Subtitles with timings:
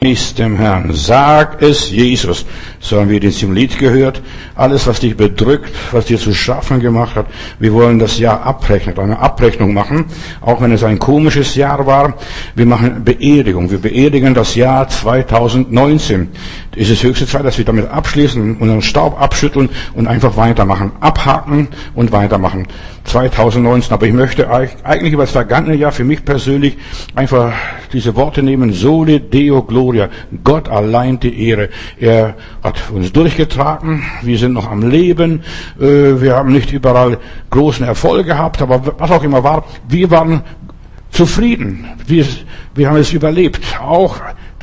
[0.00, 0.92] ist dem Herrn.
[0.92, 2.46] Sag es Jesus.
[2.78, 4.22] So haben wir das im Lied gehört.
[4.54, 7.26] Alles, was dich bedrückt, was dir zu schaffen gemacht hat.
[7.58, 10.04] Wir wollen das Jahr abrechnen, eine Abrechnung machen.
[10.40, 12.14] Auch wenn es ein komisches Jahr war.
[12.54, 13.72] Wir machen Beerdigung.
[13.72, 16.28] Wir beerdigen das Jahr 2019.
[16.76, 20.92] Es ist höchste Zeit, dass wir damit abschließen, unseren Staub abschütteln und einfach weitermachen.
[21.00, 22.68] Abhaken und weitermachen.
[23.08, 23.92] 2019.
[23.92, 26.76] Aber ich möchte eigentlich über das vergangene Jahr für mich persönlich
[27.14, 27.52] einfach
[27.92, 28.72] diese Worte nehmen.
[28.72, 30.08] Sole Deo Gloria.
[30.44, 31.70] Gott allein die Ehre.
[31.98, 34.04] Er hat uns durchgetragen.
[34.22, 35.42] Wir sind noch am Leben.
[35.80, 37.18] Äh, wir haben nicht überall
[37.50, 40.42] großen Erfolg gehabt, aber was auch immer war, wir waren
[41.10, 41.86] zufrieden.
[42.06, 42.24] Wir,
[42.74, 43.60] wir haben es überlebt.
[43.80, 44.20] Auch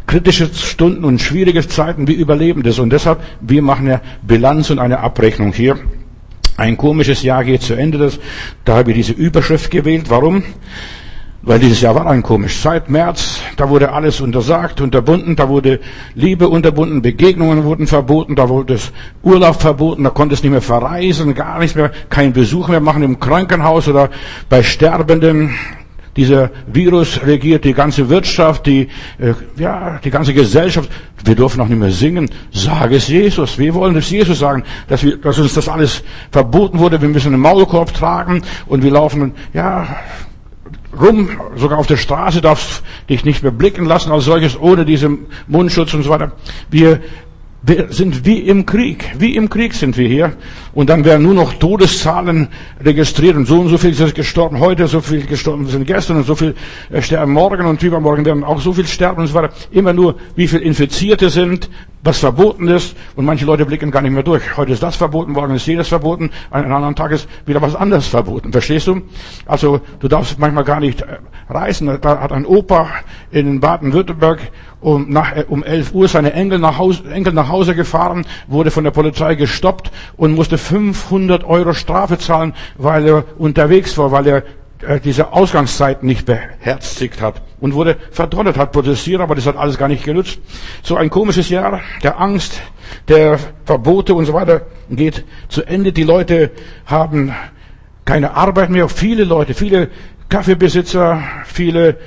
[0.07, 2.79] kritische Stunden und schwierige Zeiten, wir überleben das.
[2.79, 5.77] Und deshalb, wir machen ja Bilanz und eine Abrechnung hier.
[6.57, 7.97] Ein komisches Jahr geht zu Ende.
[7.97, 8.19] Das,
[8.63, 10.09] da habe ich diese Überschrift gewählt.
[10.09, 10.43] Warum?
[11.41, 12.57] Weil dieses Jahr war ein komisch.
[12.57, 15.79] Seit März, da wurde alles untersagt, unterbunden, da wurde
[16.15, 18.91] Liebe unterbunden, Begegnungen wurden verboten, da wurde es
[19.21, 23.03] Urlaub verboten, da konnte es nicht mehr verreisen, gar nichts mehr, keinen Besuch mehr machen
[23.03, 24.09] im Krankenhaus oder
[24.49, 25.53] bei Sterbenden.
[26.15, 28.87] Dieser Virus regiert die ganze Wirtschaft, die,
[29.19, 30.89] äh, ja, die ganze Gesellschaft.
[31.23, 32.29] Wir dürfen auch nicht mehr singen.
[32.51, 33.57] Sag es Jesus.
[33.57, 37.01] Wir wollen es Jesus sagen, dass, wir, dass uns das alles verboten wurde.
[37.01, 39.87] Wir müssen einen Maulkorb tragen und wir laufen, ja,
[40.99, 45.25] rum, sogar auf der Straße darfst dich nicht mehr blicken lassen als solches, ohne diesen
[45.47, 46.31] Mundschutz und so weiter.
[46.69, 47.01] Wir
[47.67, 49.15] wir sind wie im Krieg.
[49.17, 50.33] Wie im Krieg sind wir hier.
[50.73, 52.49] Und dann werden nur noch Todeszahlen
[52.83, 53.35] registriert.
[53.35, 56.35] Und so und so viel sind gestorben heute, so viel gestorben sind gestern und so
[56.35, 56.53] viel
[56.91, 59.51] äh, sterben morgen und übermorgen werden auch so viel sterben und so weiter.
[59.71, 61.69] Immer nur, wie viel Infizierte sind,
[62.03, 62.95] was verboten ist.
[63.15, 64.55] Und manche Leute blicken gar nicht mehr durch.
[64.57, 66.29] Heute ist das verboten, morgen ist jedes verboten.
[66.51, 68.51] An einem anderen Tag ist wieder was anderes verboten.
[68.51, 69.01] Verstehst du?
[69.47, 71.17] Also, du darfst manchmal gar nicht äh,
[71.49, 71.97] reisen.
[72.01, 72.89] Da hat ein Opa
[73.31, 74.39] in Baden-Württemberg
[74.85, 78.69] um, nach, äh, um 11 Uhr seine Enkel nach, Haus, Enkel nach Hause gefahren, wurde
[78.69, 84.27] von der Polizei gestoppt und musste 500 Euro Strafe zahlen, weil er unterwegs war, weil
[84.27, 84.43] er
[84.87, 89.79] äh, diese Ausgangszeit nicht beherzigt hat und wurde verdonnert, hat protestiert, aber das hat alles
[89.79, 90.39] gar nicht genutzt.
[90.83, 92.61] So ein komisches Jahr der Angst,
[93.07, 95.93] der Verbote und so weiter geht zu Ende.
[95.93, 96.51] Die Leute
[96.85, 97.33] haben
[98.05, 98.87] keine Arbeit mehr.
[98.87, 99.89] Viele Leute, viele
[100.29, 101.97] Kaffeebesitzer, viele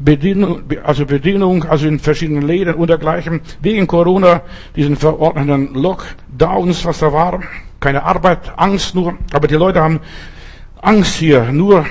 [0.00, 4.42] Bedienung, also Bedienung, also in verschiedenen Läden und dergleichen, wegen Corona,
[4.76, 7.40] diesen verordneten Lockdowns, was da war,
[7.80, 10.00] keine Arbeit, Angst nur, aber die Leute haben
[10.80, 11.84] Angst hier nur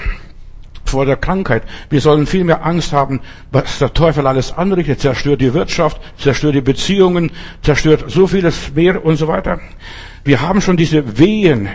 [0.85, 1.63] vor der Krankheit.
[1.89, 3.19] Wir sollen viel mehr Angst haben,
[3.51, 7.31] was der Teufel alles anrichtet, zerstört die Wirtschaft, zerstört die Beziehungen,
[7.61, 9.59] zerstört so vieles mehr und so weiter.
[10.23, 11.67] Wir haben schon diese Wehen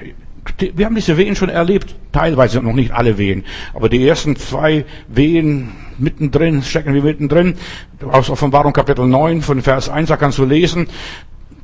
[0.75, 3.45] wir haben diese Wehen schon erlebt, teilweise noch nicht alle Wehen,
[3.75, 7.55] aber die ersten zwei Wehen mittendrin, stecken wir mittendrin,
[8.11, 10.89] aus Offenbarung Kapitel 9 von Vers 1, da kannst du lesen,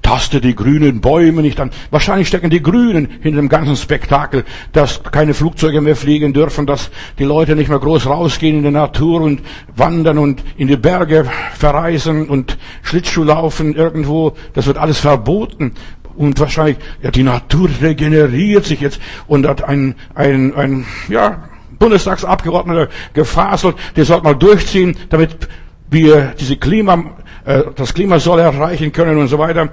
[0.08, 1.70] taste die grünen Bäume nicht an.
[1.90, 6.90] Wahrscheinlich stecken die Grünen hinter dem ganzen Spektakel, dass keine Flugzeuge mehr fliegen dürfen, dass
[7.18, 9.42] die Leute nicht mehr groß rausgehen in die Natur und
[9.76, 14.34] wandern und in die Berge verreisen und Schlittschuh laufen irgendwo.
[14.54, 15.74] Das wird alles verboten
[16.18, 21.44] und wahrscheinlich, ja, die Natur regeneriert sich jetzt und hat ein, ein, ein, ja,
[21.78, 25.48] Bundestagsabgeordneter gefaselt, der sollte mal durchziehen, damit
[25.90, 29.68] wir diese Klima, äh, das Klima soll erreichen können und so weiter.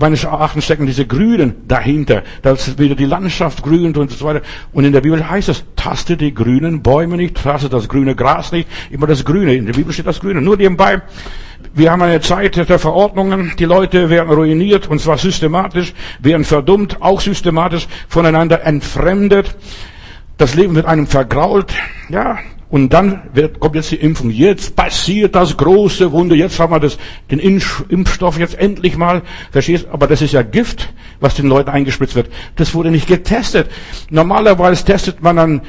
[0.00, 4.40] Meines Erachtens stecken diese Grünen dahinter, dass wieder die Landschaft grünt und so weiter.
[4.72, 8.50] Und in der Bibel heißt es, taste die grünen Bäume nicht, taste das grüne Gras
[8.50, 9.54] nicht, immer das Grüne.
[9.54, 10.40] In der Bibel steht das Grüne.
[10.40, 11.02] Nur nebenbei,
[11.74, 13.52] wir haben eine Zeit der Verordnungen.
[13.58, 19.54] Die Leute werden ruiniert und zwar systematisch, werden verdummt, auch systematisch voneinander entfremdet.
[20.38, 21.74] Das Leben wird einem vergrault.
[22.08, 22.38] Ja,
[22.70, 24.30] und dann wird, kommt jetzt die Impfung.
[24.30, 26.34] Jetzt passiert das große Wunder.
[26.34, 26.98] Jetzt haben wir das,
[27.30, 29.22] den Impfstoff jetzt endlich mal.
[29.50, 29.86] Verstehst?
[29.90, 32.28] Aber das ist ja Gift, was den Leuten eingespritzt wird.
[32.56, 33.70] Das wurde nicht getestet.
[34.10, 35.60] Normalerweise testet man dann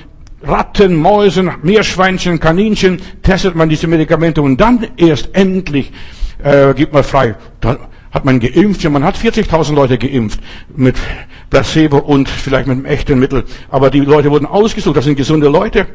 [0.43, 5.91] Ratten, Mäusen, Meerschweinchen, Kaninchen, testet man diese Medikamente und dann erst endlich
[6.43, 7.35] äh, gibt man frei.
[7.61, 7.77] Dann
[8.11, 10.39] hat man geimpft, ja, man hat 40.000 Leute geimpft
[10.75, 10.95] mit
[11.49, 13.43] Placebo und vielleicht mit einem echten Mittel.
[13.69, 15.87] Aber die Leute wurden ausgesucht, das sind gesunde Leute.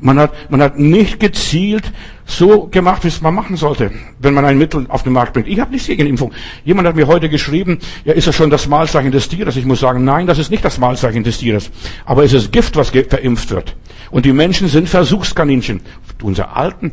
[0.00, 1.92] Man hat, man hat nicht gezielt
[2.24, 3.90] so gemacht, wie es man machen sollte,
[4.20, 5.48] wenn man ein Mittel auf den Markt bringt.
[5.48, 6.32] Ich habe nichts gegen Impfung.
[6.64, 9.56] Jemand hat mir heute geschrieben, ja, ist das schon das Mahlzeichen des Tieres?
[9.56, 11.70] Ich muss sagen, nein, das ist nicht das Mahlzeichen des Tieres.
[12.04, 13.74] Aber es ist Gift, was verimpft wird.
[14.10, 15.80] Und die Menschen sind Versuchskaninchen.
[16.22, 16.92] Unsere Alten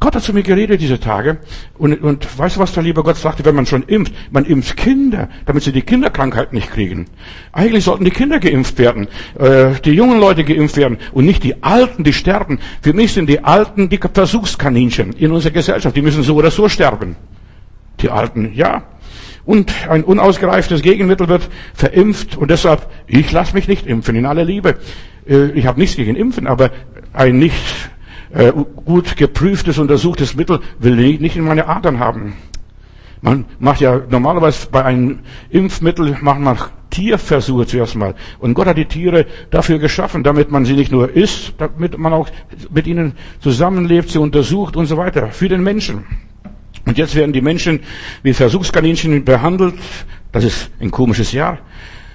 [0.00, 1.38] Gott hat zu mir geredet diese Tage.
[1.76, 4.12] Und, und weißt du, was der liebe Gott sagte, wenn man schon impft?
[4.30, 7.06] Man impft Kinder, damit sie die Kinderkrankheit nicht kriegen.
[7.52, 9.08] Eigentlich sollten die Kinder geimpft werden,
[9.38, 12.60] äh, die jungen Leute geimpft werden und nicht die Alten, die sterben.
[12.80, 15.96] Für mich sind die Alten die Versuchskaninchen in unserer Gesellschaft.
[15.96, 17.16] Die müssen so oder so sterben.
[18.00, 18.84] Die Alten, ja.
[19.44, 24.44] Und ein unausgereiftes Gegenmittel wird verimpft und deshalb, ich lasse mich nicht impfen, in aller
[24.44, 24.76] Liebe.
[25.28, 26.70] Äh, ich habe nichts gegen Impfen, aber
[27.12, 27.90] ein nicht
[28.30, 32.34] äh, gut geprüftes, untersuchtes Mittel will ich nicht in meine Adern haben.
[33.20, 35.20] Man macht ja normalerweise bei einem
[35.50, 36.56] Impfmittel macht man
[36.90, 38.14] Tierversuche zuerst mal.
[38.38, 42.12] Und Gott hat die Tiere dafür geschaffen, damit man sie nicht nur isst, damit man
[42.12, 42.28] auch
[42.70, 45.28] mit ihnen zusammenlebt, sie untersucht und so weiter.
[45.28, 46.04] Für den Menschen.
[46.86, 47.80] Und jetzt werden die Menschen
[48.22, 49.74] wie Versuchskaninchen behandelt.
[50.32, 51.58] Das ist ein komisches Jahr.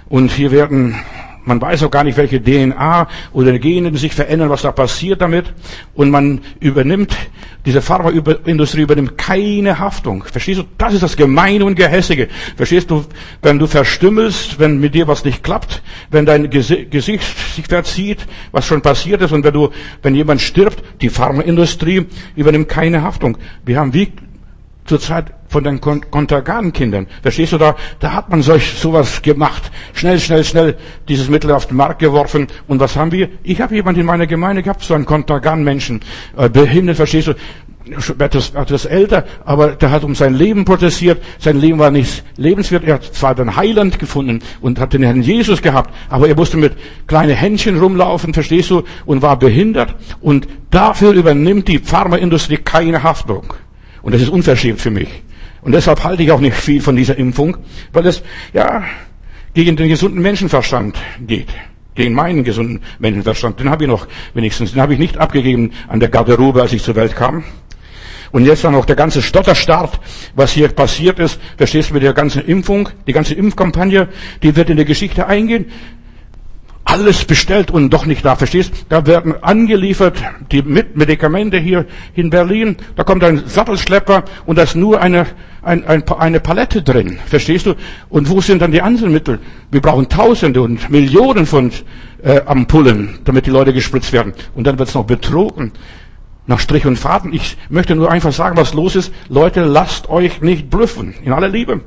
[0.09, 0.95] Und hier werden
[1.45, 5.53] man weiß auch gar nicht, welche DNA oder Gene sich verändern, was da passiert damit.
[5.93, 7.15] Und man übernimmt,
[7.65, 10.23] diese Pharmaindustrie übernimmt keine Haftung.
[10.23, 10.63] Verstehst du?
[10.77, 12.27] Das ist das Gemeine und Gehässige.
[12.55, 13.05] Verstehst du?
[13.41, 15.81] Wenn du verstümmelst, wenn mit dir was nicht klappt,
[16.11, 17.23] wenn dein Gesicht
[17.55, 19.69] sich verzieht, was schon passiert ist, und wenn du,
[20.01, 22.05] wenn jemand stirbt, die Pharmaindustrie
[22.35, 23.37] übernimmt keine Haftung.
[23.65, 24.11] Wir haben wie
[24.85, 27.07] zur Zeit von den Kontergan-Kindern.
[27.21, 27.75] Verstehst du da?
[27.99, 29.71] Da hat man solch sowas gemacht.
[29.93, 30.77] Schnell, schnell, schnell
[31.07, 32.47] dieses Mittel auf den Markt geworfen.
[32.67, 33.29] Und was haben wir?
[33.43, 36.01] Ich habe jemand in meiner Gemeinde gehabt, so einen Kontergan-Menschen,
[36.35, 37.33] äh, behindert, verstehst du?
[38.17, 41.21] Etwas, etwas älter, aber der hat um sein Leben protestiert.
[41.37, 42.85] Sein Leben war nicht lebenswert.
[42.85, 46.55] Er hat zwar den Heiland gefunden und hat den Herrn Jesus gehabt, aber er musste
[46.55, 46.77] mit
[47.07, 49.95] kleinen Händchen rumlaufen, verstehst du, und war behindert.
[50.21, 53.53] Und dafür übernimmt die Pharmaindustrie keine Haftung.
[54.03, 55.09] Und das ist unverschämt für mich.
[55.61, 57.57] Und deshalb halte ich auch nicht viel von dieser Impfung,
[57.93, 58.21] weil es,
[58.53, 58.83] ja,
[59.53, 61.47] gegen den gesunden Menschenverstand geht.
[61.95, 63.59] Gegen meinen gesunden Menschenverstand.
[63.59, 64.73] Den habe ich noch wenigstens.
[64.73, 67.43] Den habe ich nicht abgegeben an der Garderobe, als ich zur Welt kam.
[68.31, 69.99] Und jetzt dann noch der ganze Stotterstart,
[70.35, 71.39] was hier passiert ist.
[71.55, 74.09] Verstehst du mit der ganzen Impfung, die ganze Impfkampagne,
[74.41, 75.67] die wird in der Geschichte eingehen
[76.85, 78.35] alles bestellt und doch nicht da.
[78.35, 78.85] Verstehst?
[78.89, 80.21] Da werden angeliefert
[80.51, 82.77] die Medikamente hier in Berlin.
[82.95, 85.25] Da kommt ein Sattelschlepper und da ist nur eine,
[85.61, 87.19] ein, ein, eine Palette drin.
[87.25, 87.75] Verstehst du?
[88.09, 89.39] Und wo sind dann die anderen Mittel?
[89.71, 91.71] Wir brauchen Tausende und Millionen von
[92.21, 94.33] äh, Ampullen, damit die Leute gespritzt werden.
[94.55, 95.71] Und dann wird's noch betrogen.
[96.45, 97.31] Nach Strich und Faden.
[97.31, 99.13] Ich möchte nur einfach sagen, was los ist.
[99.29, 101.13] Leute, lasst euch nicht blüffen.
[101.23, 101.81] In aller Liebe.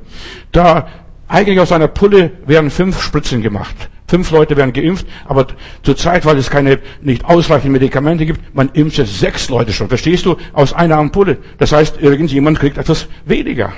[0.51, 0.87] Da
[1.27, 3.75] eigentlich aus einer Pulle werden fünf Spritzen gemacht.
[4.07, 5.47] Fünf Leute werden geimpft, aber
[5.83, 9.89] zurzeit, weil es keine, nicht ausreichend Medikamente gibt, man impft jetzt sechs Leute schon.
[9.89, 10.37] Verstehst du?
[10.53, 11.37] Aus einer Ampulle.
[11.57, 13.73] Das heißt, irgendjemand kriegt etwas weniger.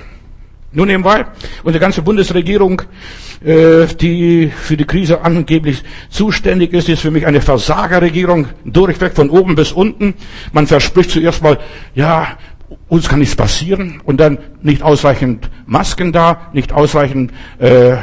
[0.71, 1.25] Nur nebenbei,
[1.63, 2.83] unsere ganze Bundesregierung,
[3.43, 9.31] äh, die für die Krise angeblich zuständig ist, ist für mich eine Versagerregierung, durchweg von
[9.31, 10.13] oben bis unten.
[10.53, 11.57] Man verspricht zuerst mal,
[11.95, 12.37] ja,
[12.87, 17.95] uns kann nichts passieren und dann nicht ausreichend Masken da, nicht ausreichend äh,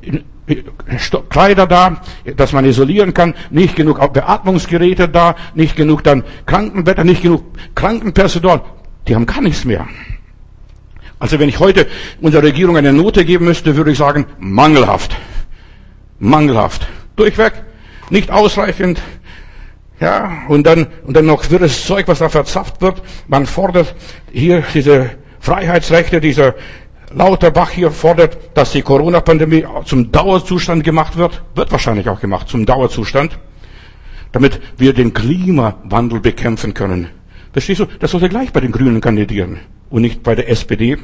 [0.00, 0.24] in,
[1.28, 2.00] Kleider da,
[2.36, 7.44] dass man isolieren kann, nicht genug Beatmungsgeräte da, nicht genug dann Krankenbetter, nicht genug
[7.74, 8.62] Krankenpersonal.
[9.08, 9.86] Die haben gar nichts mehr.
[11.18, 11.86] Also wenn ich heute
[12.20, 15.16] unserer Regierung eine Note geben müsste, würde ich sagen, mangelhaft.
[16.18, 16.88] Mangelhaft.
[17.16, 17.52] Durchweg.
[18.08, 19.00] Nicht ausreichend.
[20.00, 23.02] Ja, und dann, und dann noch wirres Zeug, was da verzapft wird.
[23.28, 23.94] Man fordert
[24.32, 25.10] hier diese
[25.40, 26.54] Freiheitsrechte dieser
[27.12, 32.64] Lauterbach hier fordert, dass die Corona-Pandemie zum Dauerzustand gemacht wird, wird wahrscheinlich auch gemacht, zum
[32.64, 33.38] Dauerzustand,
[34.32, 37.08] damit wir den Klimawandel bekämpfen können.
[37.52, 37.86] Verstehst du?
[37.98, 39.58] Das sollte gleich bei den Grünen kandidieren
[39.90, 40.98] und nicht bei der SPD.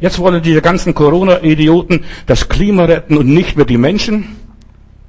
[0.00, 4.36] Jetzt wollen diese ganzen Corona-Idioten das Klima retten und nicht mehr die Menschen.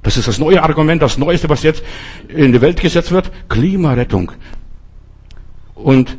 [0.04, 1.82] Das ist das neue Argument, das Neueste, was jetzt
[2.28, 3.32] in die Welt gesetzt wird.
[3.48, 4.30] Klimarettung.
[5.74, 6.16] Und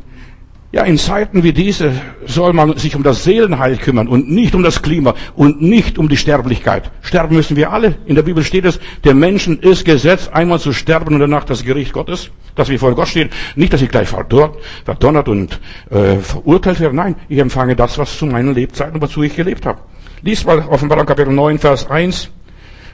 [0.72, 1.92] ja, in Zeiten wie diese
[2.26, 6.08] soll man sich um das Seelenheil kümmern und nicht um das Klima und nicht um
[6.08, 6.92] die Sterblichkeit.
[7.02, 7.96] Sterben müssen wir alle.
[8.06, 11.64] In der Bibel steht es, der Menschen ist gesetzt, einmal zu sterben und danach das
[11.64, 13.30] Gericht Gottes, dass wir vor Gott stehen.
[13.56, 15.58] Nicht, dass ich gleich verdonnert und
[15.90, 16.94] äh, verurteilt werde.
[16.94, 19.80] Nein, ich empfange das, was zu meinen Lebzeiten, wozu ich gelebt habe.
[20.22, 22.30] Lies mal Offenbarung Kapitel 9, Vers 1.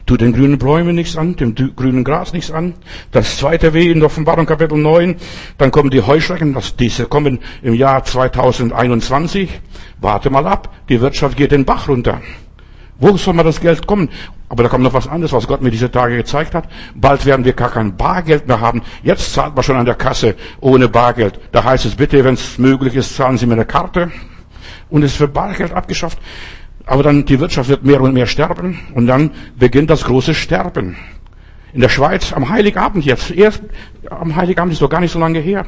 [0.06, 2.74] Tut den grünen Bäumen nichts an, dem grünen Gras nichts an.
[3.10, 5.16] Das zweite W in der Offenbarung Kapitel 9.
[5.58, 9.60] Dann kommen die Heuschrecken, das, diese kommen im Jahr 2021.
[10.00, 12.20] Warte mal ab, die Wirtschaft geht den Bach runter.
[12.98, 14.08] Wo soll mal das Geld kommen?
[14.48, 16.68] Aber da kommt noch was anderes, was Gott mir diese Tage gezeigt hat.
[16.94, 18.82] Bald werden wir gar kein Bargeld mehr haben.
[19.02, 21.40] Jetzt zahlt man schon an der Kasse ohne Bargeld.
[21.50, 24.12] Da heißt es bitte, wenn es möglich ist, zahlen Sie mir eine Karte.
[24.88, 26.18] Und es wird Bargeld abgeschafft.
[26.86, 30.96] Aber dann die Wirtschaft wird mehr und mehr sterben und dann beginnt das große Sterben.
[31.72, 33.60] In der Schweiz am Heiligabend jetzt, erst
[34.08, 35.66] am Heiligabend ist doch gar nicht so lange her,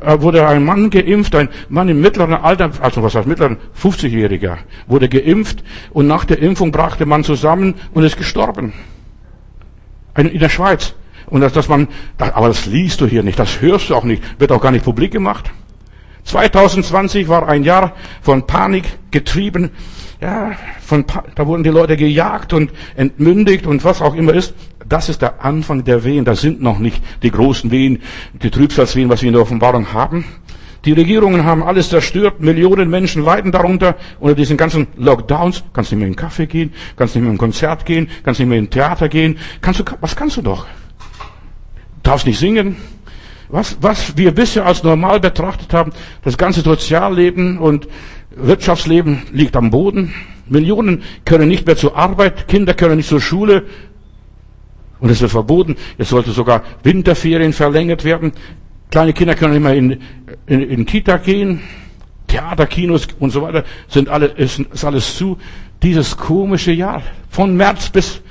[0.00, 4.56] äh, wurde ein Mann geimpft, ein Mann im mittleren Alter, also was heißt mittleren, 50-Jähriger,
[4.88, 5.62] wurde geimpft
[5.92, 8.72] und nach der Impfung brach der Mann zusammen und ist gestorben.
[10.16, 10.94] In der Schweiz.
[11.26, 14.22] Und dass, dass man, aber das liest du hier nicht, das hörst du auch nicht,
[14.40, 15.50] wird auch gar nicht publik gemacht.
[16.24, 19.70] 2020 war ein Jahr von Panik getrieben.
[20.20, 24.54] Ja, von, da wurden die Leute gejagt und entmündigt und was auch immer ist.
[24.88, 26.24] Das ist der Anfang der Wehen.
[26.24, 28.02] Das sind noch nicht die großen Wehen,
[28.32, 30.24] die Trübsalswehen, was wir in der Offenbarung haben.
[30.84, 35.62] Die Regierungen haben alles zerstört, Millionen Menschen leiden darunter unter diesen ganzen Lockdowns.
[35.72, 38.40] Kannst nicht mehr in den Kaffee gehen, kannst nicht mehr in ein Konzert gehen, kannst
[38.40, 39.38] nicht mehr in ein Theater gehen.
[39.60, 40.66] Kannst du, was kannst du doch?
[42.02, 42.76] Darfst nicht singen.
[43.52, 45.92] Was, was wir bisher als normal betrachtet haben,
[46.24, 47.86] das ganze Sozialleben und
[48.34, 50.14] Wirtschaftsleben liegt am Boden.
[50.48, 53.64] Millionen können nicht mehr zur Arbeit, Kinder können nicht zur Schule.
[55.00, 55.76] Und es wird verboten.
[55.98, 58.32] Es sollte sogar Winterferien verlängert werden.
[58.90, 60.00] Kleine Kinder können nicht mehr in,
[60.46, 61.60] in, in Kita gehen.
[62.28, 65.36] Theater, Kinos und so weiter sind alle, ist, ist alles zu.
[65.82, 67.02] Dieses komische Jahr.
[67.28, 68.22] Von März bis,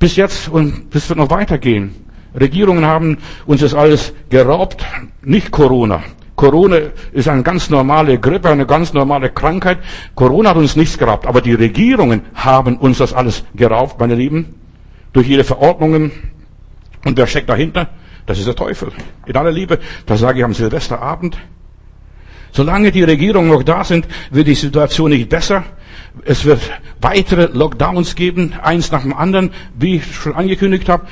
[0.00, 2.07] bis jetzt und es wird noch weitergehen.
[2.40, 4.84] Regierungen haben uns das alles geraubt.
[5.22, 6.02] Nicht Corona.
[6.36, 6.78] Corona
[7.12, 9.78] ist eine ganz normale Grippe, eine ganz normale Krankheit.
[10.14, 11.26] Corona hat uns nichts geraubt.
[11.26, 14.54] Aber die Regierungen haben uns das alles geraubt, meine Lieben.
[15.12, 16.12] Durch ihre Verordnungen.
[17.04, 17.88] Und wer steckt dahinter?
[18.26, 18.92] Das ist der Teufel.
[19.26, 21.38] In aller Liebe, das sage ich am Silvesterabend.
[22.52, 25.64] Solange die Regierungen noch da sind, wird die Situation nicht besser.
[26.24, 26.60] Es wird
[27.00, 31.06] weitere Lockdowns geben, eins nach dem anderen, wie ich schon angekündigt habe.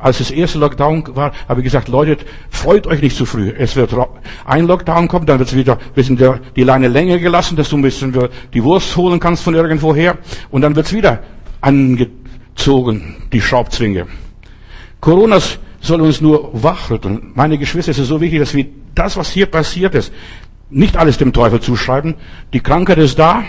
[0.00, 2.16] Als das erste Lockdown war, habe ich gesagt, Leute,
[2.48, 3.50] freut euch nicht zu früh.
[3.50, 3.94] Es wird
[4.44, 6.18] ein Lockdown kommen, dann wird es wieder bisschen
[6.56, 8.16] die Leine länger gelassen, dass du ein bisschen
[8.54, 10.18] die Wurst holen kannst von irgendwoher.
[10.50, 11.22] Und dann wird es wieder
[11.60, 14.06] angezogen, die Schraubzwinge.
[15.00, 17.32] Coronas soll uns nur wachrütteln.
[17.34, 20.12] Meine Geschwister, es ist so wichtig, dass wir das, was hier passiert ist,
[20.70, 22.14] nicht alles dem Teufel zuschreiben.
[22.52, 23.44] Die Krankheit ist da,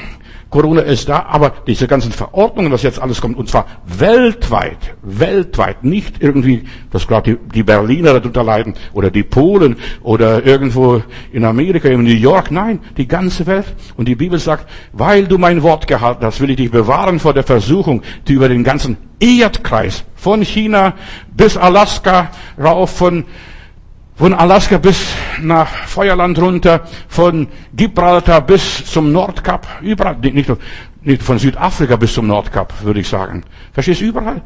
[0.51, 5.85] Corona ist da, aber diese ganzen Verordnungen, was jetzt alles kommt, und zwar weltweit, weltweit,
[5.85, 11.45] nicht irgendwie, dass gerade die, die Berliner darunter leiden, oder die Polen, oder irgendwo in
[11.45, 13.73] Amerika, in New York, nein, die ganze Welt.
[13.95, 17.33] Und die Bibel sagt, weil du mein Wort gehalten hast, will ich dich bewahren vor
[17.33, 20.95] der Versuchung, die über den ganzen Erdkreis, von China
[21.33, 22.29] bis Alaska,
[22.61, 23.23] rauf von
[24.21, 30.47] von Alaska bis nach Feuerland runter, von Gibraltar bis zum Nordkap, überall, nicht,
[31.01, 33.41] nicht von Südafrika bis zum Nordkap, würde ich sagen.
[33.73, 34.43] Verstehst du, überall?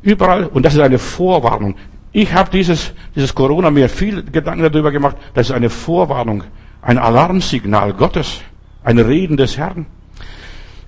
[0.00, 0.46] Überall.
[0.46, 1.74] Und das ist eine Vorwarnung.
[2.12, 5.18] Ich habe dieses, dieses Corona mir viel Gedanken darüber gemacht.
[5.34, 6.44] Das ist eine Vorwarnung,
[6.80, 8.40] ein Alarmsignal Gottes,
[8.82, 9.84] ein Reden des Herrn.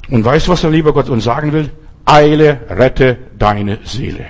[0.08, 1.68] Und weißt du, was der liebe Gott uns sagen will?
[2.06, 4.28] Eile, rette deine Seele.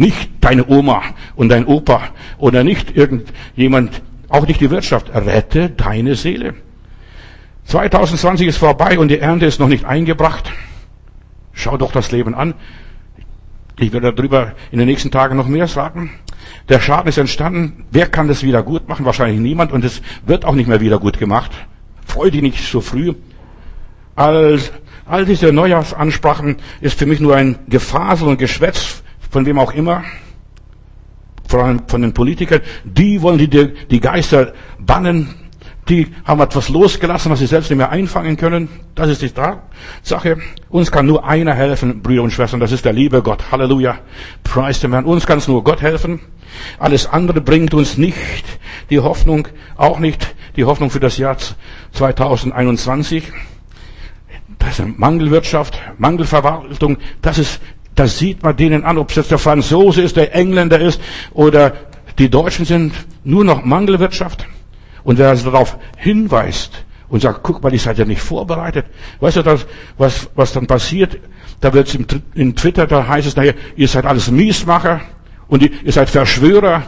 [0.00, 1.02] Nicht deine Oma
[1.36, 2.00] und dein Opa
[2.38, 5.14] oder nicht irgendjemand, auch nicht die Wirtschaft.
[5.14, 6.54] Rette deine Seele.
[7.66, 10.50] 2020 ist vorbei und die Ernte ist noch nicht eingebracht.
[11.52, 12.54] Schau doch das Leben an.
[13.78, 16.12] Ich werde darüber in den nächsten Tagen noch mehr sagen.
[16.70, 17.84] Der Schaden ist entstanden.
[17.90, 19.04] Wer kann das wieder gut machen?
[19.04, 19.70] Wahrscheinlich niemand.
[19.70, 21.50] Und es wird auch nicht mehr wieder gut gemacht.
[22.06, 23.12] Freu dich nicht so früh.
[24.16, 24.60] All,
[25.04, 28.99] all diese Neujahrsansprachen ist für mich nur ein Gefasel und Geschwätz
[29.30, 30.04] von wem auch immer,
[31.48, 35.34] vor allem von den Politikern, die wollen die, die Geister bannen,
[35.88, 38.68] die haben etwas losgelassen, was sie selbst nicht mehr einfangen können.
[38.94, 39.32] Das ist die
[40.02, 40.38] Sache.
[40.68, 43.50] Uns kann nur einer helfen, Brüder und Schwestern, das ist der liebe Gott.
[43.50, 43.98] Halleluja.
[44.44, 45.04] Preis dem Herrn.
[45.04, 46.20] Uns kann es nur Gott helfen.
[46.78, 48.16] Alles andere bringt uns nicht
[48.88, 51.36] die Hoffnung, auch nicht die Hoffnung für das Jahr
[51.92, 53.32] 2021.
[54.60, 57.60] Das ist Mangelwirtschaft, Mangelverwaltung, das ist
[57.94, 61.00] das sieht man denen an, ob es jetzt der Franzose ist, der Engländer ist
[61.32, 61.72] oder
[62.18, 62.92] die Deutschen sind,
[63.24, 64.46] nur noch Mangelwirtschaft.
[65.02, 68.86] Und wer also darauf hinweist und sagt, guck mal, ihr seid ja nicht vorbereitet.
[69.18, 69.66] Weißt du, das,
[69.98, 71.18] was, was dann passiert?
[71.60, 71.98] Da wird es
[72.34, 75.00] in Twitter, da heißt es nachher, ihr seid alles Miesmacher
[75.48, 76.84] und ihr seid Verschwörer,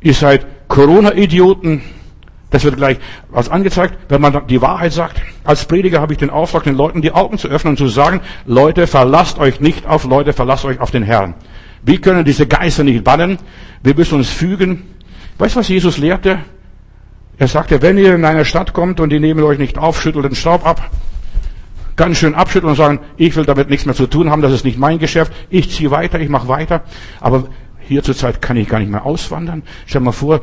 [0.00, 1.82] ihr seid Corona-Idioten.
[2.54, 2.98] Das wird gleich
[3.30, 5.20] was angezeigt, wenn man die Wahrheit sagt.
[5.42, 8.20] Als Prediger habe ich den Auftrag, den Leuten die Augen zu öffnen und zu sagen,
[8.46, 11.34] Leute, verlasst euch nicht auf Leute, verlasst euch auf den Herrn.
[11.82, 13.38] Wir können diese Geister nicht bannen.
[13.82, 14.84] Wir müssen uns fügen.
[15.36, 16.38] Weißt du, was Jesus lehrte?
[17.38, 20.24] Er sagte, wenn ihr in eine Stadt kommt und die nehmen euch nicht auf, schüttelt
[20.24, 20.92] den Staub ab.
[21.96, 24.64] Ganz schön abschütteln und sagen, ich will damit nichts mehr zu tun haben, das ist
[24.64, 25.32] nicht mein Geschäft.
[25.50, 26.82] Ich ziehe weiter, ich mache weiter.
[27.20, 27.48] Aber
[27.86, 29.62] hier zurzeit kann ich gar nicht mehr auswandern.
[29.86, 30.40] Stell mal vor,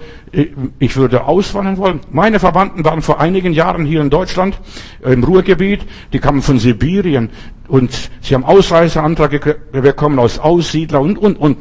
[0.79, 1.99] ich würde auswandern wollen.
[2.11, 4.59] Meine Verwandten waren vor einigen Jahren hier in Deutschland,
[5.03, 5.81] im Ruhrgebiet.
[6.13, 7.29] Die kamen von Sibirien
[7.67, 11.57] und sie haben Ausreiseantrag bekommen aus Aussiedler und, und, und.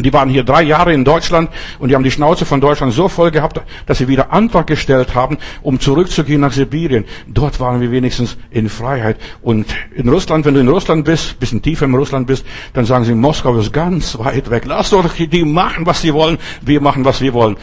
[0.00, 1.50] Die waren hier drei Jahre in Deutschland
[1.80, 5.16] und die haben die Schnauze von Deutschland so voll gehabt, dass sie wieder Antrag gestellt
[5.16, 7.04] haben, um zurückzugehen nach Sibirien.
[7.26, 9.16] Dort waren wir wenigstens in Freiheit.
[9.42, 13.06] Und in Russland, wenn du in Russland bist, bisschen tiefer in Russland bist, dann sagen
[13.06, 14.66] sie, Moskau ist ganz weit weg.
[14.66, 16.38] Lass doch die machen, was sie wollen.
[16.60, 17.56] Wir machen, was wir wollen.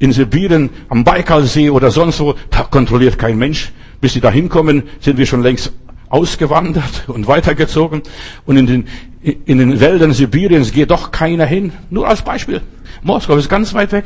[0.00, 3.72] In Sibirien, am Baikalsee oder sonst wo, da kontrolliert kein Mensch.
[4.02, 5.72] Bis sie da hinkommen, sind wir schon längst
[6.10, 8.02] ausgewandert und weitergezogen.
[8.44, 8.88] Und in den,
[9.22, 11.72] in den Wäldern Sibiriens geht doch keiner hin.
[11.88, 12.60] Nur als Beispiel.
[13.02, 14.04] Moskau ist ganz weit weg.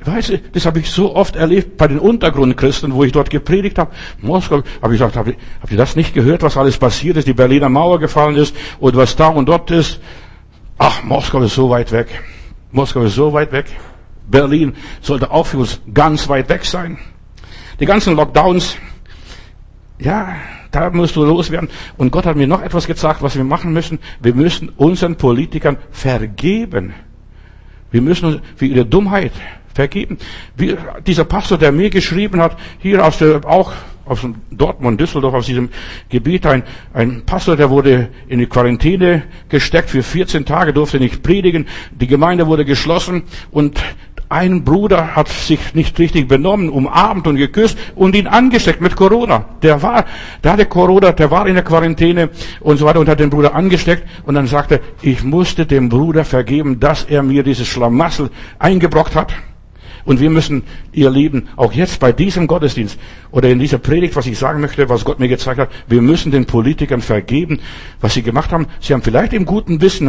[0.00, 3.78] Weißt du, das habe ich so oft erlebt bei den Untergrundchristen, wo ich dort gepredigt
[3.78, 3.90] habe.
[4.22, 7.26] Moskau, habe ich gesagt, habt ihr, habt ihr das nicht gehört, was alles passiert ist,
[7.26, 10.00] die Berliner Mauer gefallen ist und was da und dort ist?
[10.78, 12.22] Ach, Moskau ist so weit weg.
[12.70, 13.66] Moskau ist so weit weg.
[14.30, 16.98] Berlin sollte auch für uns ganz weit weg sein.
[17.80, 18.76] Die ganzen Lockdowns,
[19.98, 20.36] ja,
[20.70, 21.68] da musst du loswerden.
[21.96, 23.98] Und Gott hat mir noch etwas gesagt, was wir machen müssen.
[24.20, 26.94] Wir müssen unseren Politikern vergeben.
[27.90, 29.32] Wir müssen für ihre Dummheit
[29.74, 30.18] vergeben.
[30.56, 33.72] Wie dieser Pastor, der mir geschrieben hat, hier aus der, auch
[34.08, 35.68] aus Dortmund, Düsseldorf, aus diesem
[36.08, 36.62] Gebiet, ein,
[36.94, 41.66] ein Pastor, der wurde in die Quarantäne gesteckt für 14 Tage, durfte nicht predigen.
[41.92, 43.78] Die Gemeinde wurde geschlossen und
[44.28, 49.44] ein Bruder hat sich nicht richtig benommen, umarmt und geküsst und ihn angesteckt mit Corona.
[49.62, 50.04] Der war,
[50.44, 52.30] der hatte Corona, der war in der Quarantäne
[52.60, 56.24] und so weiter und hat den Bruder angesteckt und dann sagte, ich musste dem Bruder
[56.24, 59.32] vergeben, dass er mir dieses Schlamassel eingebrockt hat.
[60.04, 62.98] Und wir müssen, ihr Lieben, auch jetzt bei diesem Gottesdienst
[63.30, 66.32] oder in dieser Predigt, was ich sagen möchte, was Gott mir gezeigt hat, wir müssen
[66.32, 67.60] den Politikern vergeben,
[68.00, 68.68] was sie gemacht haben.
[68.80, 70.08] Sie haben vielleicht im guten Wissen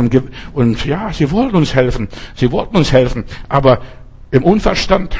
[0.53, 2.07] und ja, sie wollten uns helfen.
[2.33, 3.25] Sie wollten uns helfen.
[3.49, 3.81] Aber
[4.31, 5.17] im Unverstand,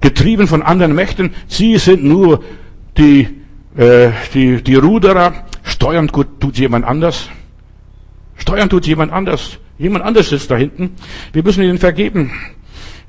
[0.00, 1.34] getrieben von anderen Mächten.
[1.48, 2.42] Sie sind nur
[2.96, 3.28] die,
[3.76, 5.44] äh, die, die Ruderer.
[5.62, 7.28] Steuern tut jemand anders.
[8.36, 9.58] Steuern tut jemand anders.
[9.78, 10.92] Jemand anders sitzt da hinten.
[11.32, 12.32] Wir müssen ihnen vergeben.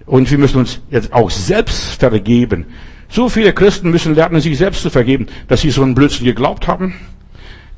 [0.05, 2.65] Und wir müssen uns jetzt auch selbst vergeben.
[3.09, 6.67] So viele Christen müssen lernen, sich selbst zu vergeben, dass sie so einen Blödsinn geglaubt
[6.67, 6.93] haben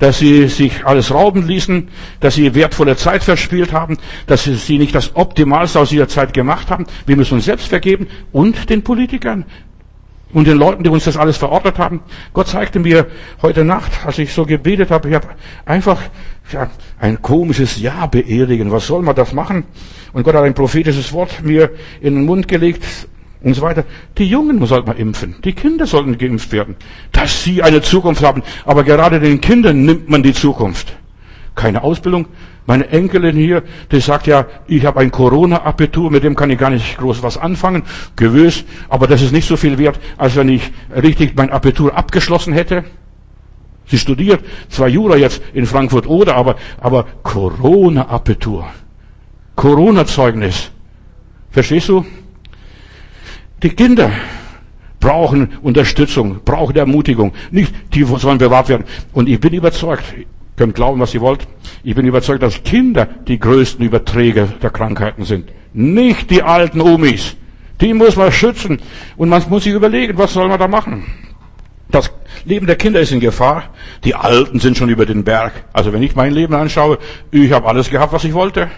[0.00, 1.88] dass sie sich alles rauben ließen,
[2.18, 6.70] dass sie wertvolle Zeit verspielt haben, dass sie nicht das Optimalste aus ihrer Zeit gemacht
[6.70, 6.86] haben.
[7.06, 9.44] Wir müssen uns selbst vergeben und den Politikern
[10.32, 12.00] und den Leuten, die uns das alles verordnet haben.
[12.32, 13.06] Gott zeigte mir
[13.42, 15.28] heute Nacht, als ich so gebetet habe, ich habe
[15.66, 16.00] einfach
[16.52, 18.70] ja, ein komisches Ja beerdigen.
[18.70, 19.64] Was soll man das machen?
[20.12, 21.70] Und Gott hat ein prophetisches Wort mir
[22.00, 22.84] in den Mund gelegt
[23.42, 23.84] und so weiter.
[24.18, 25.36] Die Jungen sollten man impfen.
[25.44, 26.76] Die Kinder sollten geimpft werden.
[27.12, 28.42] Dass sie eine Zukunft haben.
[28.64, 30.94] Aber gerade den Kindern nimmt man die Zukunft.
[31.54, 32.26] Keine Ausbildung.
[32.66, 36.70] Meine Enkelin hier, die sagt ja, ich habe ein Corona-Abitur, mit dem kann ich gar
[36.70, 37.82] nicht groß was anfangen.
[38.14, 42.52] Gewiss, aber das ist nicht so viel wert, als wenn ich richtig mein Abitur abgeschlossen
[42.52, 42.84] hätte.
[43.86, 48.66] Sie studiert zwar Jura jetzt in Frankfurt oder, aber, aber Corona-Abitur.
[49.56, 50.70] Corona-Zeugnis.
[51.50, 52.06] Verstehst du?
[53.62, 54.10] Die Kinder
[55.00, 57.32] brauchen Unterstützung, brauchen Ermutigung.
[57.50, 58.84] Nicht, die sollen bewahrt werden.
[59.12, 60.24] Und ich bin überzeugt, ihr
[60.56, 61.46] könnt glauben, was ihr wollt,
[61.82, 65.50] ich bin überzeugt, dass Kinder die größten Überträger der Krankheiten sind.
[65.72, 67.36] Nicht die alten Omis.
[67.80, 68.80] Die muss man schützen.
[69.16, 71.04] Und man muss sich überlegen, was soll man da machen?
[71.90, 72.10] Das
[72.44, 73.64] Leben der Kinder ist in Gefahr.
[74.04, 75.52] Die Alten sind schon über den Berg.
[75.72, 76.98] Also wenn ich mein Leben anschaue,
[77.30, 78.70] ich habe alles gehabt, was ich wollte.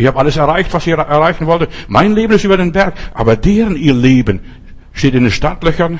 [0.00, 1.68] Ich habe alles erreicht, was ich erreichen wollte.
[1.86, 2.94] Mein Leben ist über den Berg.
[3.12, 4.40] Aber deren ihr Leben
[4.94, 5.98] steht in den Startlöchern.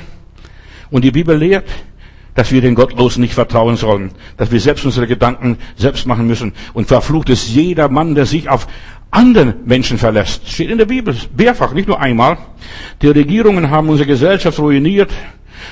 [0.89, 1.69] Und die Bibel lehrt,
[2.33, 4.09] dass wir den Gottlosen nicht vertrauen sollen.
[4.37, 6.53] Dass wir selbst unsere Gedanken selbst machen müssen.
[6.73, 8.65] Und verflucht ist jeder Mann, der sich auf
[9.11, 10.49] anderen Menschen verlässt.
[10.49, 11.15] Steht in der Bibel.
[11.37, 12.39] Mehrfach, nicht nur einmal.
[13.03, 15.11] Die Regierungen haben unsere Gesellschaft ruiniert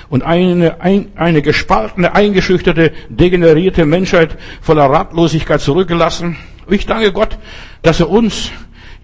[0.07, 6.37] und eine, ein, eine gespaltene, eingeschüchterte, degenerierte Menschheit voller Ratlosigkeit zurückgelassen.
[6.69, 7.37] Ich danke Gott,
[7.81, 8.51] dass er uns,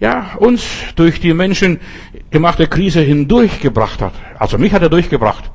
[0.00, 4.14] ja, uns durch die menschengemachte Krise hindurchgebracht hat.
[4.38, 5.50] Also mich hat er durchgebracht.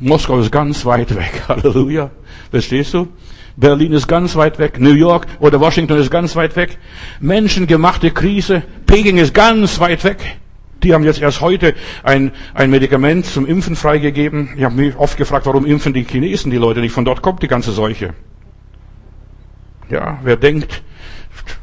[0.00, 1.42] Moskau ist ganz weit weg.
[1.48, 2.10] Halleluja.
[2.50, 3.08] Verstehst du?
[3.56, 4.80] Berlin ist ganz weit weg.
[4.80, 6.78] New York oder Washington ist ganz weit weg.
[7.20, 8.62] Menschengemachte Krise.
[8.86, 10.18] Peking ist ganz weit weg.
[10.82, 14.50] Die haben jetzt erst heute ein, ein Medikament zum Impfen freigegeben.
[14.56, 16.92] Ich habe mich oft gefragt, warum impfen die Chinesen die Leute nicht?
[16.92, 18.12] Von dort kommt die ganze Seuche.
[19.90, 20.82] Ja, wer denkt,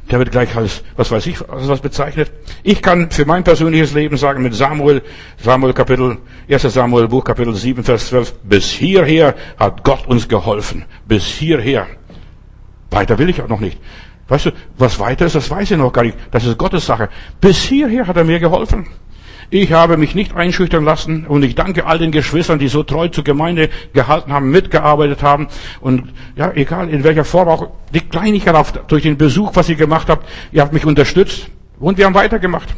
[0.10, 2.31] der wird gleich als, was weiß ich, als was bezeichnet.
[2.63, 5.01] Ich kann für mein persönliches Leben sagen, mit Samuel,
[5.38, 6.17] Samuel Kapitel,
[6.49, 6.62] 1.
[6.63, 10.86] Samuel Buch Kapitel 7, Vers 12, bis hierher hat Gott uns geholfen.
[11.07, 11.88] Bis hierher.
[12.89, 13.79] Weiter will ich auch noch nicht.
[14.27, 16.17] Weißt du, was weiter ist, das weiß ich noch gar nicht.
[16.31, 17.10] Das ist Gottes Sache.
[17.39, 18.88] Bis hierher hat er mir geholfen.
[19.53, 23.09] Ich habe mich nicht einschüchtern lassen und ich danke all den Geschwistern, die so treu
[23.09, 25.49] zur Gemeinde gehalten haben, mitgearbeitet haben
[25.81, 29.75] und ja, egal in welcher Form auch die Kleinigkeit auf, durch den Besuch, was ihr
[29.75, 31.49] gemacht habt, ihr habt mich unterstützt
[31.81, 32.69] und wir haben weitergemacht.